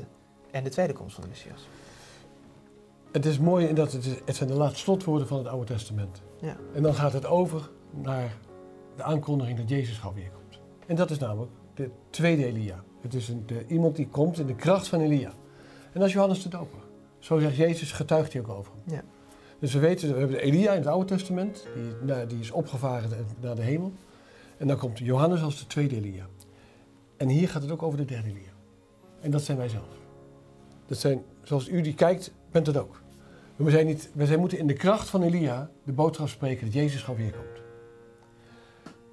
en 0.50 0.64
de 0.64 0.70
tweede 0.70 0.92
komst 0.92 1.14
van 1.14 1.24
de 1.24 1.30
Messias? 1.30 1.68
Het 3.12 3.26
is 3.26 3.38
mooi 3.38 3.66
in 3.66 3.74
dat 3.74 3.92
het, 3.92 4.04
is- 4.04 4.20
het 4.24 4.36
zijn 4.36 4.48
de 4.48 4.54
laatste 4.54 4.78
slotwoorden 4.78 5.26
van 5.26 5.38
het 5.38 5.46
Oude 5.46 5.66
Testament. 5.66 6.22
Ja. 6.40 6.56
En 6.74 6.82
dan 6.82 6.94
gaat 6.94 7.12
het 7.12 7.26
over 7.26 7.70
naar 7.90 8.36
de 8.96 9.02
aankondiging 9.02 9.58
dat 9.58 9.68
Jezus 9.68 9.98
gauw 9.98 10.12
weer 10.14 10.30
komt. 10.30 10.60
En 10.86 10.96
dat 10.96 11.10
is 11.10 11.18
namelijk 11.18 11.50
de 11.74 11.90
tweede 12.10 12.44
Elia. 12.44 12.82
Het 13.00 13.14
is 13.14 13.28
een, 13.28 13.46
de, 13.46 13.66
iemand 13.66 13.96
die 13.96 14.08
komt 14.08 14.38
in 14.38 14.46
de 14.46 14.54
kracht 14.54 14.88
van 14.88 15.00
Elia. 15.00 15.32
En 15.92 15.98
dat 16.00 16.08
is 16.08 16.12
Johannes 16.12 16.42
de 16.42 16.48
Doper. 16.48 16.78
Zo 17.18 17.38
zegt 17.38 17.56
Jezus, 17.56 17.92
getuigt 17.92 18.32
hij 18.32 18.42
ook 18.42 18.48
over 18.48 18.72
hem. 18.84 18.94
Ja. 18.94 19.02
Dus 19.58 19.72
we 19.72 19.78
weten, 19.78 20.12
we 20.12 20.18
hebben 20.18 20.36
de 20.36 20.42
Elia 20.42 20.70
in 20.72 20.78
het 20.78 20.86
Oude 20.86 21.06
Testament, 21.06 21.66
die, 21.74 21.92
nou, 22.06 22.26
die 22.26 22.38
is 22.40 22.50
opgevaren 22.50 23.26
naar 23.40 23.54
de 23.54 23.62
hemel. 23.62 23.92
En 24.56 24.66
dan 24.66 24.76
komt 24.76 24.98
Johannes 24.98 25.42
als 25.42 25.58
de 25.58 25.66
tweede 25.66 25.96
Elia. 25.96 26.26
En 27.22 27.28
hier 27.28 27.48
gaat 27.48 27.62
het 27.62 27.70
ook 27.70 27.82
over 27.82 27.98
de 27.98 28.04
derde 28.04 28.28
Elia. 28.28 28.52
En 29.20 29.30
dat 29.30 29.42
zijn 29.42 29.58
wij 29.58 29.68
zelf. 29.68 29.88
Dat 30.86 30.98
zijn, 30.98 31.22
zoals 31.42 31.68
u 31.68 31.80
die 31.80 31.94
kijkt, 31.94 32.32
bent 32.50 32.66
het 32.66 32.76
ook. 32.76 33.02
We, 33.56 33.70
zijn 33.70 33.86
niet, 33.86 34.10
we 34.14 34.26
zijn 34.26 34.38
moeten 34.38 34.58
in 34.58 34.66
de 34.66 34.72
kracht 34.72 35.08
van 35.08 35.22
Elia 35.22 35.70
de 35.84 35.92
boodschap 35.92 36.28
spreken 36.28 36.64
dat 36.64 36.74
Jezus 36.74 37.02
gauw 37.02 37.16
weer 37.16 37.30
komt. 37.30 37.62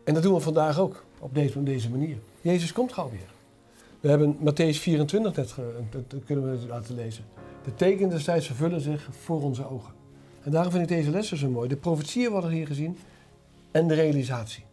En 0.04 0.13
dat 0.13 0.24
doen 0.24 0.34
we 0.34 0.39
vandaag 0.39 0.80
ook, 0.80 1.06
op 1.19 1.34
deze, 1.34 1.63
deze 1.63 1.89
manier. 1.89 2.17
Jezus 2.41 2.74
komt 2.74 2.93
gauw 2.93 3.10
weer. 3.10 3.34
We 4.00 4.10
hebben 4.10 4.38
Matthäus 4.38 4.80
24 4.80 5.36
net, 5.36 5.56
dat, 6.08 6.24
kunnen 6.26 6.52
we 6.52 6.67
laten 6.67 6.95
lezen. 6.95 7.26
De 7.63 7.74
tekenen 7.76 8.10
des 8.10 8.24
tijds 8.24 8.45
vervullen 8.45 8.82
zich 8.82 9.08
voor 9.12 9.41
onze 9.41 9.69
ogen. 9.69 9.93
En 10.43 10.52
daarom 10.52 10.72
vind 10.72 10.84
ik 10.84 10.98
deze 10.98 11.12
lessen 11.12 11.38
zo 11.38 11.50
mooi. 11.50 11.67
De 11.67 11.76
profetieën 11.76 12.32
worden 12.32 12.52
hier 12.52 12.67
gezien 12.67 12.98
en 13.72 13.88
de 13.88 13.93
realisatie. 13.93 14.63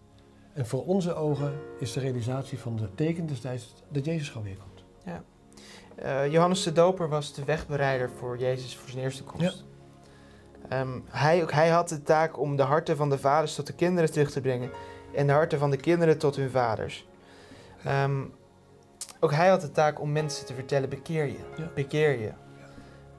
En 0.57 0.66
voor 0.66 0.85
onze 0.85 1.14
ogen 1.14 1.59
is 1.79 1.92
de 1.92 2.01
realisatie 2.01 2.59
van 2.59 2.77
de 2.77 2.95
tekenen 2.95 3.27
des 3.29 3.40
tijds 3.40 3.75
dat 3.88 4.05
Jezus 4.05 4.29
gauw 4.29 4.42
weer 4.42 4.57
komt. 4.57 4.85
Eh, 5.97 6.33
Johannes 6.33 6.62
de 6.62 6.73
Doper 6.73 7.09
was 7.09 7.35
de 7.35 7.45
wegbereider 7.45 8.11
voor 8.19 8.38
Jezus 8.38 8.77
voor 8.77 8.88
zijn 8.90 9.03
eerste 9.03 9.25
komst. 9.25 9.64
Ehm, 10.69 11.01
hij, 11.09 11.42
ook 11.42 11.53
hij 11.53 11.69
had 11.69 11.88
de 11.88 12.03
taak 12.03 12.38
om 12.38 12.57
de 12.57 12.62
harten 12.62 12.97
van 12.97 13.11
de 13.11 13.19
vaders 13.19 13.55
tot 13.55 13.66
de 13.66 13.73
kinderen 13.73 14.12
terug 14.12 14.31
te 14.31 14.40
brengen 14.40 14.71
en 15.14 15.27
de 15.27 15.33
harten 15.33 15.59
van 15.59 15.71
de 15.71 15.77
kinderen 15.77 16.19
tot 16.19 16.37
hun 16.37 16.51
vaders. 16.51 17.09
Ehm, 17.85 18.25
ook 19.21 19.33
hij 19.33 19.49
had 19.49 19.61
de 19.61 19.71
taak 19.71 20.01
om 20.01 20.12
mensen 20.12 20.47
te 20.47 20.55
vertellen: 20.55 20.88
bekeer 20.88 21.25
je, 21.27 21.38
Ja. 21.57 21.71
bekeer 21.75 22.21
je. 22.21 22.33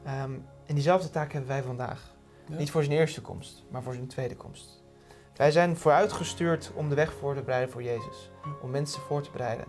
Ehm, 0.03 0.31
en 0.65 0.73
diezelfde 0.73 1.09
taak 1.09 1.31
hebben 1.31 1.49
wij 1.49 1.63
vandaag. 1.63 2.15
Ja. 2.47 2.57
Niet 2.57 2.71
voor 2.71 2.83
zijn 2.83 2.97
eerste 2.97 3.21
komst, 3.21 3.63
maar 3.69 3.83
voor 3.83 3.93
zijn 3.93 4.07
tweede 4.07 4.35
komst. 4.35 4.83
Wij 5.37 5.51
zijn 5.51 5.77
vooruitgestuurd 5.77 6.71
om 6.75 6.89
de 6.89 6.95
weg 6.95 7.13
voor 7.13 7.35
te 7.35 7.41
bereiden 7.41 7.71
voor 7.71 7.83
Jezus. 7.83 8.31
Ja. 8.43 8.49
Om 8.61 8.69
mensen 8.69 9.01
voor 9.01 9.21
te 9.21 9.31
bereiden. 9.31 9.65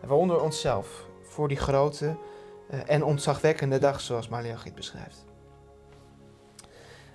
En 0.00 0.08
waaronder 0.08 0.40
onszelf. 0.40 1.06
Voor 1.22 1.48
die 1.48 1.56
grote 1.56 2.16
eh, 2.68 2.80
en 2.90 3.04
ontzagwekkende 3.04 3.78
dag 3.78 4.00
zoals 4.00 4.28
Maleachi 4.28 4.64
het 4.64 4.74
beschrijft. 4.74 5.24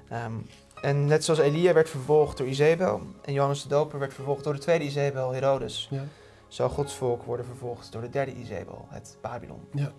Ehm, 0.10 0.34
en 0.82 1.06
net 1.06 1.24
zoals 1.24 1.40
Elia 1.40 1.74
werd 1.74 1.90
vervolgd 1.90 2.38
door 2.38 2.48
Izebel 2.48 3.02
en 3.22 3.34
Johannes 3.34 3.64
de 3.64 3.70
Doper 3.70 4.00
werd 4.00 4.14
vervolgd 4.14 4.44
door 4.44 4.54
de 4.54 4.60
tweede 4.60 4.84
Izebel, 4.86 5.32
Herodes, 5.32 5.88
Ja. 5.92 6.04
zal 6.48 6.70
Gods 6.70 6.96
volk 6.96 7.24
worden 7.24 7.46
vervolgd 7.46 7.92
door 7.92 8.02
de 8.02 8.10
derde 8.10 8.34
Izebel, 8.34 8.86
het 8.90 9.18
Babylon. 9.22 9.68
Ja. 9.74 9.92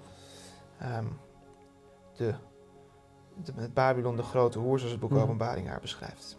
Ehm, 0.79 1.05
de, 2.17 2.35
de, 3.45 3.53
het 3.57 3.75
Babylon, 3.75 4.17
de 4.17 4.23
grote 4.23 4.59
hoer, 4.59 4.77
zoals 4.79 4.93
het 4.93 5.01
boek 5.01 5.11
Mhm. 5.11 5.21
Openbaring 5.21 5.69
haar 5.69 5.81
beschrijft. 5.81 6.39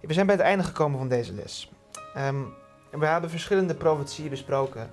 We 0.00 0.12
zijn 0.12 0.26
bij 0.26 0.34
het 0.34 0.44
einde 0.44 0.64
gekomen 0.64 0.98
van 0.98 1.08
deze 1.08 1.32
les. 1.32 1.70
Ehm, 2.14 2.42
we 2.90 3.06
hebben 3.06 3.30
verschillende 3.30 3.74
profetieën 3.74 4.30
besproken 4.30 4.90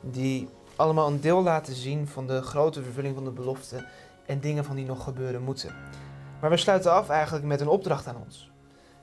die 0.00 0.48
allemaal 0.76 1.06
een 1.06 1.20
deel 1.20 1.42
laten 1.42 1.74
zien 1.74 2.08
van 2.08 2.26
de 2.26 2.42
grote 2.42 2.82
vervulling 2.82 3.14
van 3.14 3.24
de 3.24 3.30
belofte 3.30 3.86
en 4.26 4.40
dingen 4.40 4.64
van 4.64 4.76
die 4.76 4.84
nog 4.84 5.04
gebeuren 5.04 5.42
moeten. 5.42 5.74
Maar 6.40 6.50
we 6.50 6.56
sluiten 6.56 6.92
af 6.92 7.08
eigenlijk 7.08 7.44
met 7.44 7.60
een 7.60 7.68
opdracht 7.68 8.06
aan 8.06 8.22
ons. 8.24 8.50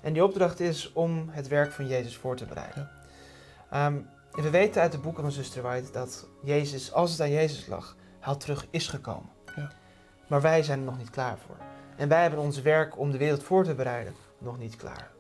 En 0.01 0.13
die 0.13 0.23
opdracht 0.23 0.59
is 0.59 0.93
om 0.93 1.29
het 1.29 1.47
werk 1.47 1.71
van 1.71 1.87
Jezus 1.87 2.17
voor 2.17 2.35
te 2.35 2.45
bereiden. 2.45 2.89
Ehm, 3.69 3.95
we 4.31 4.49
weten 4.49 4.81
uit 4.81 4.91
de 4.91 4.97
boeken 4.97 5.23
van 5.23 5.31
Zuster 5.31 5.61
White 5.61 5.91
dat 5.91 6.27
Jezus, 6.43 6.93
als 6.93 7.11
het 7.11 7.21
aan 7.21 7.31
Jezus 7.31 7.67
lag, 7.67 7.95
al 8.21 8.37
terug 8.37 8.67
is 8.69 8.87
gekomen. 8.87 9.29
Ja. 9.55 9.71
Maar 10.27 10.41
wij 10.41 10.63
zijn 10.63 10.79
er 10.79 10.85
nog 10.85 10.97
niet 10.97 11.09
klaar 11.09 11.37
voor. 11.45 11.55
En 11.95 12.07
wij 12.07 12.21
hebben 12.21 12.39
ons 12.39 12.61
werk 12.61 12.99
om 12.99 13.11
de 13.11 13.17
wereld 13.17 13.43
voor 13.43 13.63
te 13.63 13.75
bereiden 13.75 14.13
nog 14.37 14.57
niet 14.57 14.75
klaar. 14.75 15.15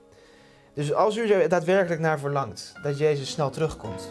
Dus 0.77 0.93
als 0.93 1.17
u 1.17 1.29
er 1.29 1.49
daadwerkelijk 1.49 2.01
naar 2.01 2.19
verlangt 2.19 2.73
dat 2.81 2.97
Jezus 2.97 3.29
snel 3.29 3.49
terugkomt, 3.49 4.09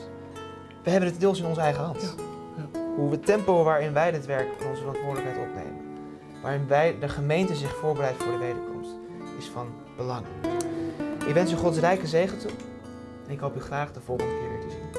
we 0.83 0.91
hebben 0.91 1.11
het 1.11 1.21
deels 1.21 1.39
in 1.39 1.47
onze 1.47 1.61
eigen 1.61 1.85
hand. 1.85 2.15
Ja, 2.57 2.81
Hoe 2.97 3.09
we 3.09 3.17
het 3.17 3.27
tempo 3.27 3.63
waarin 3.65 3.93
wij 3.93 4.11
dit 4.11 4.27
werk 4.27 4.49
van 4.59 4.67
onze 4.67 4.81
verantwoordelijkheid 4.81 5.49
opnemen, 5.49 5.81
waarin 6.43 6.69
wij, 6.69 6.97
de 7.01 7.09
gemeente 7.09 7.55
zich 7.55 7.77
voorbereidt 7.77 8.23
voor 8.23 8.33
de 8.33 8.39
wederkomst, 8.39 8.91
is 9.39 9.47
van 9.47 9.67
belang. 9.97 10.25
Ik 11.27 11.35
wens 11.35 11.53
u 11.53 11.57
Gods 11.57 11.79
rijke 11.79 12.07
zegen 12.07 12.39
toe 12.39 12.51
en 13.27 13.33
ik 13.33 13.41
hoop 13.41 13.57
u 13.57 13.61
graag 13.61 13.93
de 13.93 14.01
volgende 14.01 14.33
keer 14.33 14.49
weer 14.49 14.61
te 14.61 14.71
zien. 14.71 14.96